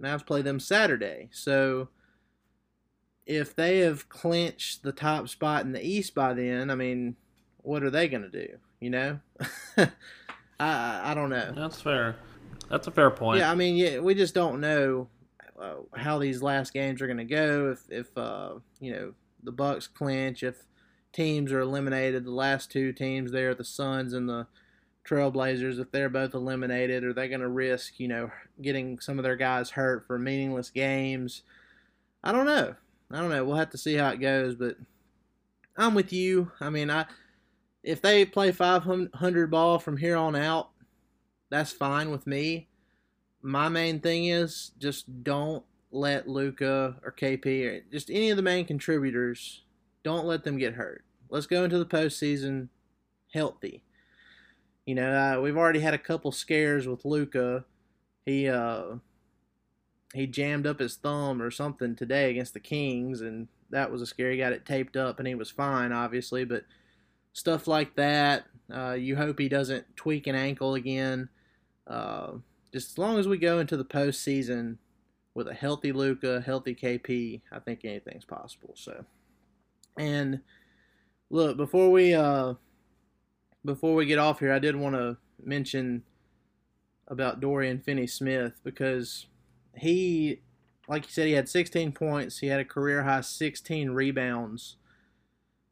Mavs 0.01 0.27
play 0.27 0.43
them 0.43 0.59
Saturday. 0.59 1.29
So 1.33 1.89
if 3.27 3.55
they 3.55 3.81
have 3.81 4.09
clinched 4.09 4.83
the 4.83 4.93
top 4.93 5.29
spot 5.29 5.65
in 5.65 5.73
the 5.73 5.87
East 5.87 6.15
by 6.15 6.33
then, 6.33 6.71
I 6.71 6.75
mean, 6.75 7.17
what 7.59 7.83
are 7.83 7.91
they 7.91 8.09
going 8.09 8.23
to 8.23 8.31
do? 8.31 8.57
You 8.81 8.91
know, 8.91 9.21
I 10.59 11.11
I 11.11 11.15
don't 11.15 11.31
know. 11.31 11.53
That's 11.55 11.81
fair. 11.81 12.17
That's 12.71 12.87
a 12.87 12.91
fair 12.91 13.11
point. 13.11 13.41
Yeah, 13.41 13.51
I 13.51 13.55
mean, 13.55 13.77
yeah, 13.77 13.99
we 13.99 14.15
just 14.15 14.35
don't 14.35 14.61
know 14.61 15.09
uh, 15.63 15.75
how 15.95 16.19
these 16.19 16.43
last 16.43 16.73
games 16.73 17.01
are 17.01 17.07
going 17.07 17.19
to 17.19 17.25
go. 17.25 17.71
If 17.71 17.81
if 17.89 18.19
uh, 18.19 18.55
you 18.81 18.93
know 18.93 19.15
the 19.43 19.53
Bucks 19.53 19.87
clinch, 19.87 20.43
if 20.43 20.65
teams 21.13 21.53
are 21.53 21.61
eliminated, 21.61 22.25
the 22.25 22.33
last 22.33 22.71
two 22.71 22.93
teams 22.93 23.31
there, 23.31 23.55
the 23.55 23.65
Suns 23.65 24.13
and 24.13 24.29
the 24.29 24.47
Trailblazers, 25.07 25.79
if 25.79 25.91
they're 25.91 26.09
both 26.09 26.35
eliminated, 26.35 27.05
are 27.05 27.13
they 27.13 27.29
going 27.29 27.41
to 27.41 27.49
risk 27.49 28.01
you 28.01 28.09
know 28.09 28.31
getting 28.61 28.99
some 28.99 29.19
of 29.19 29.23
their 29.23 29.37
guys 29.37 29.71
hurt 29.71 30.07
for 30.07 30.19
meaningless 30.19 30.71
games? 30.71 31.43
I 32.25 32.33
don't 32.33 32.47
know. 32.47 32.75
I 33.11 33.21
don't 33.21 33.31
know. 33.31 33.45
We'll 33.45 33.57
have 33.57 33.71
to 33.71 33.79
see 33.79 33.95
how 33.95 34.11
it 34.11 34.21
goes, 34.21 34.55
but 34.55 34.77
I'm 35.77 35.95
with 35.95 36.13
you. 36.13 36.51
I 36.61 36.71
mean, 36.71 36.91
I 36.91 37.07
if 37.85 38.01
they 38.01 38.25
play 38.25 38.53
500 38.53 39.51
ball 39.51 39.79
from 39.79 39.97
here 39.97 40.17
on 40.17 40.35
out, 40.35 40.71
that's 41.51 41.73
fine 41.73 42.11
with 42.11 42.27
me. 42.27 42.69
My 43.43 43.69
main 43.69 44.01
thing 44.01 44.27
is 44.27 44.71
just 44.79 45.25
don't 45.25 45.65
let 45.91 46.29
Luka 46.29 46.97
or 47.05 47.13
KP 47.13 47.67
or 47.67 47.81
just 47.91 48.09
any 48.09 48.31
of 48.31 48.37
the 48.37 48.43
main 48.43 48.65
contributors 48.65 49.63
don't 50.03 50.27
let 50.27 50.45
them 50.45 50.59
get 50.59 50.75
hurt. 50.75 51.05
Let's 51.29 51.47
go 51.47 51.65
into 51.65 51.79
the 51.79 51.87
postseason 51.87 52.69
healthy. 53.33 53.83
You 54.87 54.95
know, 54.95 55.13
uh, 55.13 55.41
we've 55.41 55.57
already 55.57 55.81
had 55.81 55.95
a 55.95 55.99
couple 55.99 56.33
scares 56.33 56.87
with 56.87 57.05
Luka. 57.05 57.65
He 58.27 58.49
uh, 58.49 58.97
he 60.13 60.27
jammed 60.27 60.67
up 60.67 60.81
his 60.81 60.97
thumb 60.97 61.41
or 61.41 61.51
something 61.51 61.95
today 61.95 62.31
against 62.31 62.55
the 62.55 62.61
Kings, 62.61 63.21
and 63.21 63.49
that 63.71 63.91
was 63.91 64.03
a 64.03 64.07
scare. 64.07 64.31
He 64.31 64.39
got 64.39 64.53
it 64.53 64.67
taped 64.67 64.97
up, 64.97 65.19
and 65.19 65.29
he 65.29 65.35
was 65.35 65.51
fine, 65.51 65.93
obviously. 65.93 66.45
But 66.45 66.65
stuff 67.33 67.67
like 67.67 67.95
that, 67.97 68.45
uh, 68.73 68.93
you 68.93 69.17
hope 69.17 69.39
he 69.39 69.49
doesn't 69.49 69.97
tweak 69.97 70.27
an 70.27 70.35
ankle 70.35 70.75
again. 70.75 71.29
Uh, 71.87 72.33
just 72.73 72.93
as 72.93 72.99
long 72.99 73.19
as 73.19 73.29
we 73.29 73.39
go 73.39 73.59
into 73.59 73.77
the 73.77 73.85
postseason 73.85 74.79
with 75.35 75.49
a 75.49 75.55
healthy 75.55 75.93
Luka, 75.93 76.41
healthy 76.41 76.75
KP, 76.75 77.41
I 77.51 77.59
think 77.59 77.85
anything's 77.85 78.25
possible. 78.25 78.75
So, 78.75 79.05
and 79.99 80.41
look 81.31 81.57
before 81.57 81.91
we 81.91 82.15
uh, 82.15 82.55
before 83.65 83.95
we 83.95 84.07
get 84.07 84.19
off 84.19 84.41
here, 84.41 84.53
I 84.53 84.59
did 84.59 84.77
want 84.77 84.95
to 84.95 85.17
mention 85.43 86.03
about 87.09 87.41
Dorian 87.41 87.81
Finney-Smith 87.81 88.61
because 88.65 89.27
he, 89.77 90.41
like 90.89 91.05
you 91.05 91.13
said, 91.13 91.27
he 91.27 91.33
had 91.33 91.49
16 91.49 91.93
points. 91.93 92.39
He 92.39 92.47
had 92.47 92.61
a 92.61 92.65
career 92.65 93.03
high 93.03 93.21
16 93.21 93.91
rebounds 93.91 94.77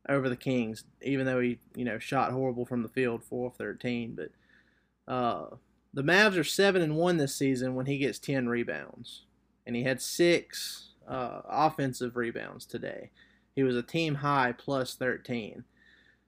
over 0.08 0.28
the 0.28 0.36
Kings, 0.36 0.84
even 1.02 1.26
though 1.26 1.40
he, 1.40 1.58
you 1.74 1.84
know, 1.84 1.98
shot 1.98 2.32
horrible 2.32 2.66
from 2.66 2.82
the 2.82 2.88
field, 2.88 3.22
4 3.24 3.48
of 3.48 3.56
13. 3.56 4.16
But 4.16 5.12
uh, 5.12 5.56
the 5.92 6.02
Mavs 6.02 6.36
are 6.36 6.44
7 6.44 6.82
and 6.82 6.96
1 6.96 7.16
this 7.16 7.34
season 7.34 7.74
when 7.74 7.86
he 7.86 7.98
gets 7.98 8.18
10 8.18 8.48
rebounds. 8.48 9.24
And 9.66 9.74
he 9.74 9.82
had 9.82 10.00
six 10.00 10.90
uh, 11.06 11.42
offensive 11.48 12.16
rebounds 12.16 12.66
today. 12.66 13.10
He 13.54 13.62
was 13.62 13.76
a 13.76 13.82
team 13.82 14.16
high 14.16 14.54
plus 14.56 14.94
13. 14.94 15.64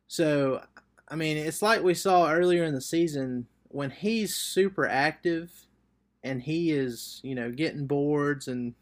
So, 0.08 0.62
I 1.08 1.16
mean, 1.16 1.36
it's 1.36 1.62
like 1.62 1.82
we 1.82 1.94
saw 1.94 2.30
earlier 2.30 2.64
in 2.64 2.74
the 2.74 2.80
season 2.80 3.46
when 3.68 3.90
he's 3.90 4.36
super 4.36 4.86
active 4.86 5.50
and 6.22 6.42
he 6.42 6.72
is, 6.72 7.20
you 7.22 7.34
know, 7.34 7.50
getting 7.50 7.86
boards 7.86 8.48
and 8.48 8.74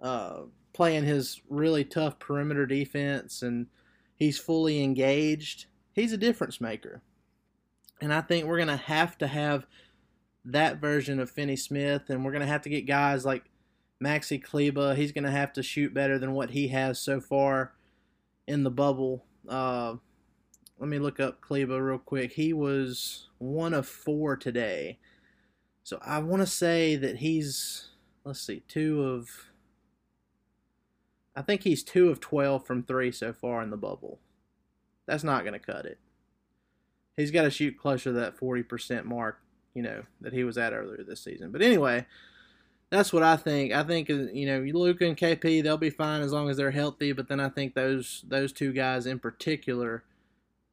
uh, 0.00 0.42
playing 0.72 1.04
his 1.04 1.40
really 1.48 1.84
tough 1.84 2.18
perimeter 2.18 2.66
defense 2.66 3.42
and 3.42 3.66
he's 4.14 4.38
fully 4.38 4.82
engaged, 4.82 5.66
he's 5.92 6.12
a 6.12 6.18
difference 6.18 6.60
maker. 6.60 7.02
And 8.00 8.12
I 8.12 8.20
think 8.20 8.46
we're 8.46 8.56
going 8.56 8.68
to 8.68 8.76
have 8.76 9.16
to 9.18 9.26
have 9.26 9.66
that 10.44 10.80
version 10.80 11.18
of 11.18 11.30
Finney 11.30 11.56
Smith, 11.56 12.08
and 12.08 12.24
we're 12.24 12.30
going 12.30 12.40
to 12.40 12.46
have 12.46 12.62
to 12.62 12.68
get 12.68 12.86
guys 12.86 13.24
like 13.24 13.44
Maxi 14.02 14.42
Kleber. 14.42 14.94
He's 14.94 15.12
going 15.12 15.24
to 15.24 15.30
have 15.30 15.52
to 15.54 15.62
shoot 15.62 15.94
better 15.94 16.18
than 16.18 16.32
what 16.32 16.50
he 16.50 16.68
has 16.68 17.00
so 17.00 17.20
far 17.20 17.72
in 18.46 18.62
the 18.62 18.70
bubble. 18.70 19.24
Uh, 19.48 19.96
let 20.78 20.88
me 20.88 20.98
look 20.98 21.20
up 21.20 21.40
Kleber 21.40 21.82
real 21.82 21.98
quick. 21.98 22.32
He 22.32 22.52
was 22.52 23.28
one 23.38 23.74
of 23.74 23.88
four 23.88 24.36
today. 24.36 24.98
So 25.82 25.98
I 26.02 26.18
want 26.18 26.42
to 26.42 26.46
say 26.46 26.96
that 26.96 27.18
he's, 27.18 27.88
let's 28.24 28.40
see, 28.40 28.62
two 28.68 29.02
of, 29.02 29.30
I 31.34 31.42
think 31.42 31.62
he's 31.62 31.82
two 31.82 32.10
of 32.10 32.20
12 32.20 32.66
from 32.66 32.82
three 32.82 33.12
so 33.12 33.32
far 33.32 33.62
in 33.62 33.70
the 33.70 33.76
bubble. 33.76 34.20
That's 35.06 35.24
not 35.24 35.44
going 35.44 35.52
to 35.52 35.58
cut 35.58 35.86
it. 35.86 35.98
He's 37.16 37.30
got 37.30 37.42
to 37.42 37.50
shoot 37.50 37.78
closer 37.78 38.12
to 38.12 38.18
that 38.20 38.36
40% 38.36 39.04
mark, 39.04 39.40
you 39.74 39.82
know, 39.82 40.02
that 40.20 40.32
he 40.32 40.44
was 40.44 40.58
at 40.58 40.72
earlier 40.72 41.02
this 41.02 41.24
season. 41.24 41.50
But 41.50 41.62
anyway, 41.62 42.06
that's 42.90 43.12
what 43.12 43.22
I 43.22 43.36
think. 43.36 43.72
I 43.72 43.82
think 43.82 44.10
uh, 44.10 44.30
you 44.32 44.46
know 44.46 44.60
Luka 44.78 45.06
and 45.06 45.16
KP 45.16 45.62
they'll 45.62 45.76
be 45.76 45.90
fine 45.90 46.22
as 46.22 46.32
long 46.32 46.48
as 46.48 46.56
they're 46.56 46.70
healthy. 46.70 47.12
But 47.12 47.28
then 47.28 47.40
I 47.40 47.48
think 47.48 47.74
those 47.74 48.24
those 48.28 48.52
two 48.52 48.72
guys 48.72 49.06
in 49.06 49.18
particular 49.18 50.04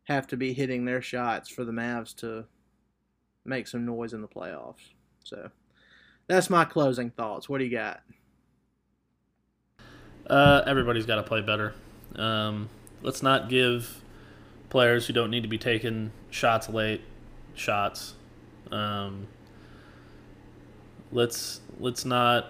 have 0.06 0.28
to 0.28 0.38
be 0.38 0.54
hitting 0.54 0.86
their 0.86 1.02
shots 1.02 1.50
for 1.50 1.64
the 1.64 1.72
Mavs 1.72 2.16
to 2.18 2.46
make 3.46 3.68
some 3.68 3.86
noise 3.86 4.14
in 4.14 4.22
the 4.22 4.28
playoffs. 4.28 4.92
So 5.24 5.50
that's 6.28 6.50
my 6.50 6.66
closing 6.66 7.10
thoughts. 7.10 7.50
What 7.50 7.60
do 7.60 7.64
you 7.64 7.72
got? 7.72 8.02
Uh, 10.28 10.62
everybody's 10.66 11.06
got 11.06 11.16
to 11.16 11.24
play 11.24 11.42
better. 11.42 11.74
Um, 12.16 12.70
let's 13.02 13.24
not 13.24 13.50
give 13.50 14.03
players 14.74 15.06
who 15.06 15.14
don't 15.14 15.30
need 15.30 15.44
to 15.44 15.48
be 15.48 15.60
taking 15.60 16.12
shots 16.32 16.68
late 16.68 17.02
shots. 17.54 18.16
Um, 18.72 19.28
let's 21.12 21.62
let's 21.80 22.06
not. 22.06 22.48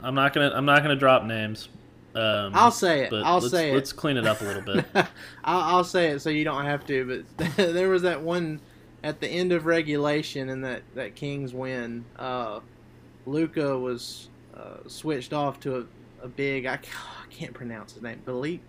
I'm 0.00 0.14
not 0.14 0.32
gonna 0.32 0.52
I'm 0.54 0.64
not 0.64 0.82
gonna 0.82 0.96
drop 0.96 1.22
names. 1.22 1.68
Um, 2.14 2.52
I'll 2.54 2.70
say 2.70 3.04
it. 3.04 3.10
but 3.10 3.24
I'll 3.24 3.40
let's, 3.40 3.50
say 3.50 3.70
it. 3.70 3.74
Let's 3.74 3.92
clean 3.92 4.16
it 4.16 4.26
up 4.26 4.40
a 4.40 4.44
little 4.44 4.62
bit. 4.62 4.86
I'll, 5.44 5.60
I'll 5.76 5.84
say 5.84 6.08
it 6.08 6.20
so 6.20 6.30
you 6.30 6.44
don't 6.44 6.64
have 6.64 6.86
to. 6.86 7.24
But 7.36 7.56
there 7.56 7.90
was 7.90 8.02
that 8.02 8.22
one 8.22 8.62
at 9.04 9.20
the 9.20 9.28
end 9.28 9.52
of 9.52 9.66
regulation 9.66 10.48
and 10.48 10.64
that 10.64 10.82
that 10.94 11.14
Kings 11.14 11.52
win. 11.52 12.06
Uh, 12.18 12.60
Luka 13.26 13.78
was 13.78 14.30
uh, 14.56 14.78
switched 14.88 15.34
off 15.34 15.60
to 15.60 15.76
a, 15.76 15.84
a 16.24 16.28
big. 16.28 16.64
I, 16.64 16.76
I 16.76 17.26
can't 17.28 17.52
pronounce 17.52 17.92
his 17.92 18.02
name. 18.02 18.22
Belit. 18.24 18.60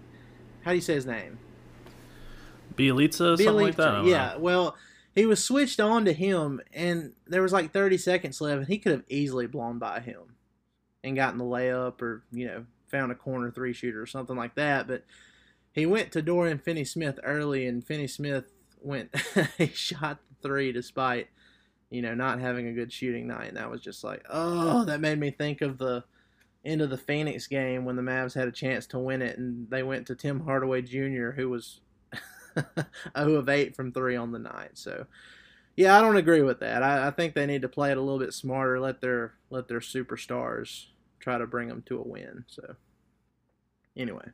How 0.64 0.72
do 0.72 0.76
you 0.76 0.82
say 0.82 0.96
his 0.96 1.06
name? 1.06 1.40
Bjelica, 2.76 3.38
something 3.38 3.54
like 3.54 3.76
that. 3.76 4.06
Yeah. 4.06 4.34
know. 4.34 4.40
Well, 4.40 4.76
he 5.14 5.26
was 5.26 5.44
switched 5.44 5.80
on 5.80 6.06
to 6.06 6.14
him, 6.14 6.62
and 6.74 7.14
there 7.28 7.42
was 7.42 7.52
like 7.52 7.72
30 7.72 7.98
seconds 7.98 8.40
left, 8.40 8.60
and 8.60 8.68
he 8.68 8.78
could 8.78 8.94
have 8.94 9.04
easily 9.10 9.48
blown 9.48 9.78
by 9.78 10.00
him 10.00 10.36
and 11.04 11.16
gotten 11.16 11.38
the 11.38 11.46
layup 11.46 12.02
or 12.02 12.24
you 12.32 12.46
know 12.46 12.66
found 12.88 13.12
a 13.12 13.16
corner 13.16 13.52
three 13.52 13.74
shooter 13.74 14.02
or 14.02 14.06
something 14.06 14.36
like 14.36 14.56
that. 14.56 14.88
But 14.88 15.04
he 15.74 15.86
went 15.86 16.12
to 16.12 16.22
Dorian 16.22 16.60
Finney 16.60 16.86
Smith 16.86 17.20
early, 17.24 17.66
and 17.68 17.86
Finney 17.86 18.08
Smith 18.08 18.46
went 18.82 19.14
he 19.58 19.68
shot 19.68 20.20
the 20.30 20.48
three 20.48 20.72
despite 20.72 21.28
you 21.90 22.02
know 22.02 22.16
not 22.16 22.40
having 22.40 22.68
a 22.68 22.74
good 22.74 22.92
shooting 22.92 23.28
night, 23.28 23.50
and 23.50 23.58
that 23.58 23.70
was 23.70 23.82
just 23.82 24.04
like 24.04 24.26
oh 24.30 24.86
that 24.86 25.02
made 25.02 25.20
me 25.20 25.32
think 25.32 25.62
of 25.62 25.78
the 25.78 26.04
end 26.64 26.82
of 26.82 26.90
the 26.90 26.98
Phoenix 26.98 27.48
game 27.48 27.86
when 27.86 27.96
the 27.96 28.02
Mavs 28.02 28.36
had 28.36 28.48
a 28.48 28.52
chance 28.52 28.86
to 28.88 29.00
win 29.00 29.22
it, 29.22 29.38
and 29.38 29.70
they 29.70 29.84
went 29.84 30.08
to 30.08 30.16
Tim 30.16 30.42
Hardaway 30.42 30.84
Jr., 30.84 31.32
who 31.32 31.50
was 31.50 31.82
0 33.18 33.34
of 33.36 33.50
8 33.50 33.76
from 33.76 33.92
three 33.92 34.16
on 34.16 34.32
the 34.32 34.40
night. 34.40 34.72
So, 34.74 35.06
yeah, 35.76 35.98
I 35.98 36.02
don't 36.02 36.18
agree 36.18 36.42
with 36.42 36.60
that. 36.60 36.84
I, 36.84 37.08
I 37.08 37.12
think 37.12 37.34
they 37.34 37.46
need 37.46 37.62
to 37.62 37.70
play 37.70 37.92
it 37.92 37.98
a 37.98 38.02
little 38.02 38.20
bit 38.20 38.34
smarter. 38.34 38.80
Let 38.80 39.02
their 39.02 39.34
let 39.50 39.68
their 39.68 39.80
superstars 39.80 40.88
try 41.20 41.38
to 41.38 41.48
bring 41.48 41.70
them 41.70 41.84
to 41.88 42.00
a 42.00 42.08
win. 42.08 42.46
So, 42.48 42.76
anyway, 43.96 44.26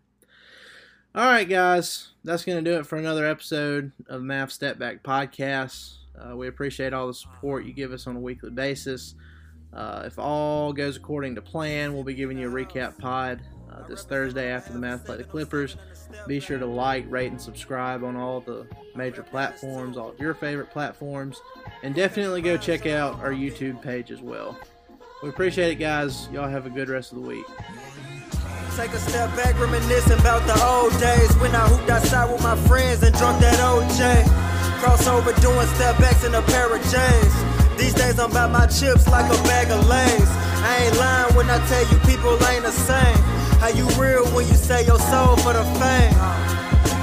all 1.15 1.25
right, 1.25 1.47
guys, 1.47 2.09
that's 2.23 2.43
gonna 2.43 2.61
do 2.61 2.77
it 2.77 2.85
for 2.85 2.97
another 2.97 3.25
episode 3.25 3.91
of 4.07 4.21
Mavs 4.21 4.51
Step 4.51 4.79
Back 4.79 5.03
Podcast. 5.03 5.95
Uh, 6.17 6.35
we 6.35 6.47
appreciate 6.47 6.93
all 6.93 7.07
the 7.07 7.13
support 7.13 7.65
you 7.65 7.73
give 7.73 7.91
us 7.91 8.07
on 8.07 8.15
a 8.15 8.19
weekly 8.19 8.49
basis. 8.49 9.13
Uh, 9.73 10.03
if 10.05 10.17
all 10.17 10.73
goes 10.73 10.97
according 10.97 11.35
to 11.35 11.41
plan, 11.41 11.93
we'll 11.93 12.03
be 12.03 12.15
giving 12.15 12.37
you 12.37 12.49
a 12.49 12.51
recap 12.51 12.97
pod 12.97 13.41
this 13.87 14.03
Thursday 14.03 14.51
after 14.51 14.73
the 14.73 14.79
Mavs 14.79 15.05
play 15.05 15.17
the 15.17 15.23
Clippers. 15.23 15.77
Be 16.27 16.39
sure 16.39 16.57
to 16.57 16.65
like, 16.65 17.05
rate, 17.09 17.31
and 17.31 17.41
subscribe 17.41 18.03
on 18.03 18.15
all 18.15 18.41
the 18.41 18.67
major 18.95 19.23
platforms, 19.23 19.97
all 19.97 20.09
of 20.09 20.19
your 20.19 20.33
favorite 20.33 20.69
platforms, 20.69 21.41
and 21.83 21.95
definitely 21.95 22.41
go 22.41 22.57
check 22.57 22.85
out 22.85 23.19
our 23.19 23.31
YouTube 23.31 23.81
page 23.81 24.11
as 24.11 24.21
well. 24.21 24.57
We 25.23 25.29
appreciate 25.29 25.71
it, 25.71 25.75
guys. 25.75 26.29
Y'all 26.29 26.47
have 26.47 26.65
a 26.65 26.69
good 26.69 26.89
rest 26.89 27.11
of 27.11 27.21
the 27.21 27.27
week. 27.27 27.45
Take 28.75 28.93
a 28.93 28.99
step 28.99 29.35
back, 29.35 29.59
reminiscing 29.59 30.19
about 30.19 30.45
the 30.45 30.53
old 30.63 30.93
days 31.01 31.33
when 31.37 31.55
I 31.55 31.67
hooped 31.67 31.89
outside 31.89 32.31
with 32.31 32.43
my 32.43 32.55
friends 32.67 33.01
and 33.01 33.15
drunk 33.15 33.41
that 33.41 33.57
OJ. 33.57 34.23
Crossover 34.77 35.33
doing 35.41 35.67
step 35.73 35.97
backs 35.97 36.23
in 36.23 36.35
a 36.35 36.41
pair 36.43 36.69
of 36.69 36.81
J's. 36.83 37.57
These 37.77 37.95
days 37.95 38.19
I'm 38.19 38.29
about 38.29 38.51
my 38.51 38.67
chips 38.67 39.07
like 39.07 39.25
a 39.25 39.43
bag 39.43 39.71
of 39.71 39.87
Lays. 39.87 40.29
I 40.61 40.85
ain't 40.85 40.97
lying 40.97 41.35
when 41.35 41.49
I 41.49 41.57
tell 41.65 41.81
you 41.89 41.97
people 42.05 42.33
ain't 42.49 42.63
the 42.63 42.71
same. 42.71 43.36
How 43.59 43.69
you 43.69 43.87
real 43.99 44.23
when 44.35 44.47
you 44.47 44.53
say 44.53 44.85
your 44.85 44.99
soul 44.99 45.35
for 45.37 45.53
the 45.53 45.63
fame? 45.81 46.13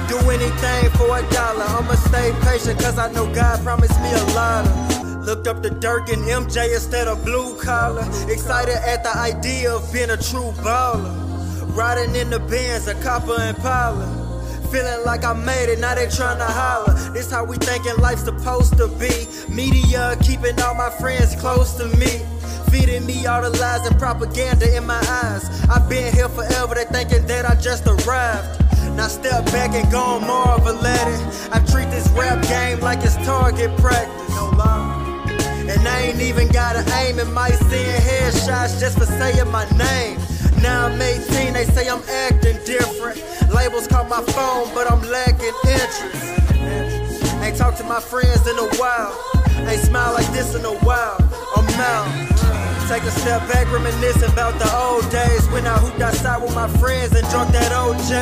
Do 0.07 0.17
anything 0.29 0.89
for 0.91 1.17
a 1.17 1.29
dollar. 1.31 1.65
I'ma 1.67 1.95
stay 1.95 2.31
patient 2.41 2.79
cause 2.79 2.97
I 2.97 3.11
know 3.11 3.31
God 3.33 3.61
promised 3.61 3.99
me 4.01 4.11
a 4.11 4.23
lot 4.33 4.65
of. 4.65 5.25
Looked 5.25 5.47
up 5.47 5.61
to 5.63 5.69
Dirk 5.69 6.09
and 6.09 6.21
MJ 6.21 6.73
instead 6.73 7.07
of 7.07 7.25
blue 7.25 7.59
collar. 7.59 8.07
Excited 8.29 8.75
at 8.75 9.03
the 9.03 9.17
idea 9.17 9.73
of 9.73 9.91
being 9.91 10.11
a 10.11 10.17
true 10.17 10.53
baller. 10.63 11.13
Riding 11.75 12.15
in 12.15 12.29
the 12.29 12.39
Benz, 12.39 12.87
a 12.87 12.95
copper 13.03 13.35
and 13.37 13.57
Impala. 13.57 14.05
Feeling 14.71 15.05
like 15.05 15.25
I 15.25 15.33
made 15.33 15.69
it, 15.69 15.79
now 15.79 15.95
they 15.95 16.05
tryna 16.05 16.47
holler. 16.47 16.93
This 17.11 17.31
how 17.31 17.43
we 17.43 17.57
thinking 17.57 17.97
life's 17.97 18.23
supposed 18.23 18.77
to 18.77 18.87
be. 18.87 19.27
Media 19.53 20.15
keeping 20.21 20.59
all 20.61 20.75
my 20.75 20.89
friends 20.89 21.35
close 21.35 21.73
to 21.75 21.87
me. 21.97 22.21
Feeding 22.75 23.05
me 23.05 23.25
all 23.25 23.41
the 23.41 23.51
lies 23.57 23.87
and 23.87 23.97
propaganda 23.97 24.75
in 24.75 24.85
my 24.85 24.99
eyes. 25.23 25.47
I've 25.69 25.87
been 25.87 26.13
here 26.13 26.27
forever, 26.27 26.75
they 26.75 26.83
thinking 26.83 27.25
that 27.27 27.49
I 27.49 27.55
just 27.55 27.87
arrived. 27.87 28.59
Now 28.97 29.07
step 29.07 29.45
back 29.45 29.73
and 29.73 29.89
go 29.89 29.99
on 29.99 30.27
Marvel 30.27 30.85
at 30.85 31.07
it. 31.07 31.49
I 31.53 31.59
treat 31.71 31.89
this 31.89 32.05
rap 32.09 32.45
game 32.49 32.81
like 32.81 32.99
it's 32.99 33.15
target 33.25 33.71
practice. 33.77 34.29
No 34.35 34.49
lie. 34.49 35.25
And 35.69 35.87
I 35.87 36.01
ain't 36.01 36.19
even 36.19 36.49
got 36.49 36.75
an 36.75 36.85
aim 36.99 37.17
in 37.17 37.31
my 37.31 37.49
seeing 37.49 38.01
headshots 38.09 38.77
just 38.77 38.97
for 38.99 39.05
saying 39.05 39.49
my 39.49 39.63
name. 39.77 40.19
Now 40.61 40.87
I'm 40.87 41.01
18, 41.01 41.53
they 41.53 41.63
say 41.63 41.87
I'm 41.87 42.03
acting 42.27 42.57
different. 42.65 43.23
Labels 43.55 43.87
call 43.87 44.03
my 44.03 44.21
phone, 44.35 44.67
but 44.75 44.91
I'm 44.91 45.01
lacking 45.09 45.55
interest. 45.63 47.35
Ain't 47.41 47.55
talked 47.55 47.77
to 47.77 47.85
my 47.85 48.01
friends 48.01 48.45
in 48.45 48.59
a 48.59 48.67
while. 48.75 49.15
Ain't 49.65 49.79
smiled 49.79 50.15
like 50.15 50.27
this 50.33 50.55
in 50.55 50.65
a 50.65 50.75
while. 50.83 51.17
I'm 51.55 51.69
out. 51.79 52.34
Take 52.87 53.01
a 53.01 53.11
step 53.11 53.41
back, 53.49 53.65
reminiscing 53.73 54.31
about 54.31 54.59
the 54.59 54.69
old 54.77 55.09
days 55.09 55.49
when 55.49 55.65
I 55.65 55.73
hooped 55.73 55.99
outside 56.01 56.37
with 56.37 56.53
my 56.53 56.67
friends 56.77 57.15
and 57.17 57.27
drunk 57.29 57.51
that 57.51 57.71
OJ. 57.73 58.13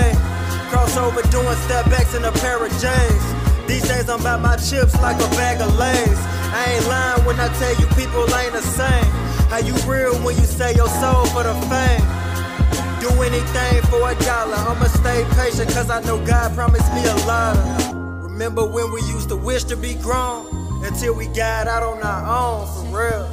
Crossover 0.71 1.19
doing 1.30 1.58
step 1.67 1.84
backs 1.91 2.15
in 2.15 2.23
a 2.23 2.32
pair 2.32 2.63
of 2.63 2.71
J's. 2.80 3.26
These 3.67 3.84
days 3.89 4.08
I'm 4.08 4.21
about 4.21 4.39
my 4.39 4.56
chips 4.56 4.95
like 5.02 5.17
a 5.17 5.28
bag 5.36 5.60
of 5.60 5.76
Lays. 5.76 6.19
I 6.56 6.80
ain't 6.80 6.88
lying 6.88 7.26
when 7.26 7.39
I 7.41 7.52
tell 7.60 7.76
you 7.76 7.88
people 7.99 8.23
ain't 8.39 8.54
the 8.54 8.62
same. 8.62 9.12
How 9.52 9.60
you 9.60 9.76
real 9.84 10.15
when 10.23 10.38
you 10.38 10.47
say 10.47 10.73
your 10.73 10.88
soul 10.88 11.26
for 11.36 11.43
the 11.43 11.56
fame? 11.67 12.08
Do 13.04 13.12
anything 13.19 13.84
for 13.91 13.99
a 14.12 14.15
dollar. 14.23 14.56
I'ma 14.56 14.88
stay 14.95 15.28
patient 15.36 15.76
cause 15.76 15.89
I 15.89 15.99
know 16.08 16.23
God 16.26 16.56
promised 16.56 16.88
me 16.93 17.04
a 17.04 17.15
lot. 17.28 17.60
Remember 18.23 18.65
when 18.65 18.93
we 18.93 19.02
used 19.12 19.28
to 19.28 19.36
wish 19.36 19.65
to 19.65 19.76
be 19.76 19.95
grown? 19.95 20.47
Until 20.86 21.15
we 21.15 21.28
got 21.28 21.67
out 21.67 21.84
on 21.84 22.02
our 22.02 22.23
own, 22.23 22.91
for 22.91 22.97
real. 22.97 23.33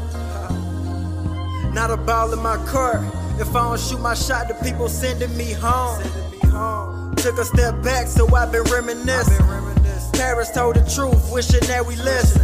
Not 1.73 1.91
a 1.91 1.97
ball 1.97 2.33
in 2.33 2.41
my 2.41 2.57
court. 2.67 3.01
If 3.39 3.55
I 3.55 3.69
don't 3.69 3.81
shoot 3.81 4.01
my 4.01 4.15
shot, 4.15 4.49
the 4.49 4.55
people 4.55 4.89
sending 4.89 5.35
me 5.37 5.53
home. 5.53 6.03
Took 7.17 7.39
a 7.39 7.45
step 7.45 7.83
back, 7.83 8.07
so 8.07 8.27
I've 8.35 8.51
been 8.51 8.65
reminiscing. 8.65 9.47
Parents 10.13 10.51
told 10.53 10.77
the 10.77 10.85
truth, 10.95 11.33
wishing 11.33 11.67
that 11.69 11.87
we 11.87 11.97
listen. 11.97 12.43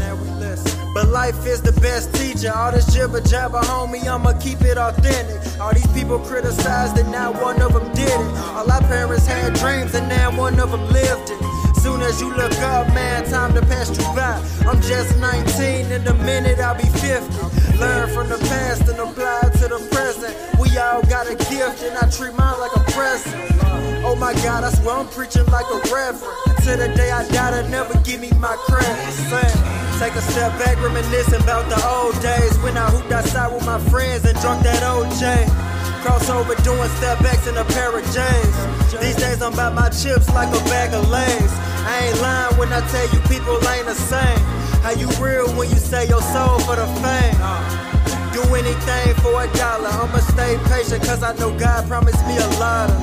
But 0.95 1.09
life 1.09 1.45
is 1.47 1.61
the 1.61 1.73
best 1.81 2.15
teacher. 2.15 2.51
All 2.55 2.73
this 2.73 2.87
jibber 2.95 3.21
jabber, 3.21 3.59
homie, 3.59 4.07
I'ma 4.07 4.33
keep 4.39 4.62
it 4.62 4.79
authentic. 4.79 5.61
All 5.61 5.75
these 5.75 5.87
people 5.89 6.19
criticized, 6.21 6.97
and 6.97 7.11
now 7.12 7.33
one 7.33 7.61
of 7.61 7.75
them 7.75 7.93
did 7.93 8.09
it. 8.09 8.39
All 8.55 8.71
our 8.71 8.81
parents 8.83 9.27
had 9.27 9.53
dreams, 9.55 9.95
and 9.95 10.09
now 10.09 10.31
one 10.39 10.59
of 10.59 10.71
them 10.71 10.89
lived 10.89 11.31
it. 11.31 11.46
Soon 11.87 12.03
as 12.03 12.20
you 12.20 12.35
look 12.35 12.59
up, 12.75 12.88
man, 12.94 13.25
time 13.31 13.55
to 13.55 13.61
pass 13.62 13.96
you 13.96 14.03
by. 14.11 14.42
I'm 14.66 14.83
just 14.83 15.16
19, 15.20 15.92
in 15.92 16.05
a 16.09 16.14
minute 16.14 16.59
I'll 16.59 16.75
be 16.75 16.83
50. 16.99 17.79
Learn 17.79 18.11
from 18.11 18.29
the 18.29 18.38
past 18.51 18.88
and 18.88 18.99
apply 18.99 19.42
it 19.44 19.53
to 19.62 19.68
the 19.68 19.79
present. 19.94 20.35
We 20.59 20.77
all 20.79 21.03
got 21.03 21.31
a 21.31 21.37
gift, 21.37 21.85
and 21.87 21.96
I 21.96 22.11
treat 22.11 22.35
mine 22.35 22.59
like 22.59 22.75
a 22.75 22.83
present. 22.90 23.37
Uh, 23.62 24.03
oh 24.03 24.16
my 24.16 24.35
God, 24.42 24.64
I 24.64 24.70
swear 24.70 24.96
I'm 24.96 25.07
preaching 25.11 25.46
like 25.46 25.70
a 25.70 25.79
reverend. 25.94 26.27
Until 26.59 26.77
the 26.77 26.92
day 26.96 27.12
I 27.12 27.22
die, 27.29 27.62
they 27.62 27.70
never 27.70 27.94
give 28.03 28.20
me 28.20 28.33
my 28.40 28.57
credit. 28.66 28.99
Take 30.03 30.16
a 30.18 30.22
step 30.22 30.59
back, 30.59 30.83
reminiscing 30.83 31.40
about 31.40 31.70
the 31.70 31.79
old 31.87 32.20
days 32.20 32.59
when 32.66 32.77
I 32.77 32.90
hooped 32.90 33.12
outside 33.12 33.55
with 33.55 33.64
my 33.64 33.79
friends 33.94 34.25
and 34.25 34.37
drunk 34.40 34.64
that 34.64 34.83
OJ. 34.83 35.66
Crossover 36.07 36.55
doing 36.62 36.88
step 36.99 37.19
backs 37.19 37.49
in 37.49 37.57
a 37.57 37.64
pair 37.64 37.90
of 37.90 38.05
J's. 38.14 38.57
These 39.03 39.16
days 39.16 39.42
I'm 39.42 39.53
about 39.55 39.75
my 39.75 39.88
chips 39.88 40.33
like 40.33 40.49
a 40.55 40.62
bag 40.71 40.95
of 40.95 41.11
Lays. 41.11 41.53
I 41.83 42.07
ain't 42.07 42.21
lying 42.23 42.57
when 42.59 42.73
I 42.73 42.79
tell 42.92 43.11
you 43.12 43.19
people 43.27 43.59
ain't 43.71 43.87
the 43.87 43.95
same. 43.95 44.38
How 44.87 44.92
you 44.92 45.09
real 45.19 45.49
when 45.57 45.69
you 45.69 45.75
say 45.75 46.07
your 46.07 46.23
soul 46.23 46.61
for 46.61 46.77
the 46.77 46.87
fame? 47.03 47.35
Do 48.33 48.40
anything 48.55 49.14
for 49.16 49.42
a 49.42 49.49
dollar. 49.59 49.88
I'ma 49.88 50.19
stay 50.19 50.57
patient 50.71 51.03
cause 51.03 51.25
I 51.25 51.35
know 51.38 51.51
God 51.59 51.88
promised 51.88 52.25
me 52.25 52.37
a 52.37 52.49
lot 52.61 52.88
of. 52.88 53.01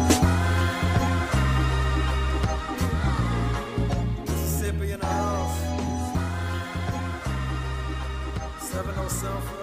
Mississippi 4.29 4.93
in 4.93 5.01
the 5.01 5.05
house. 5.05 5.59
707 8.61 9.62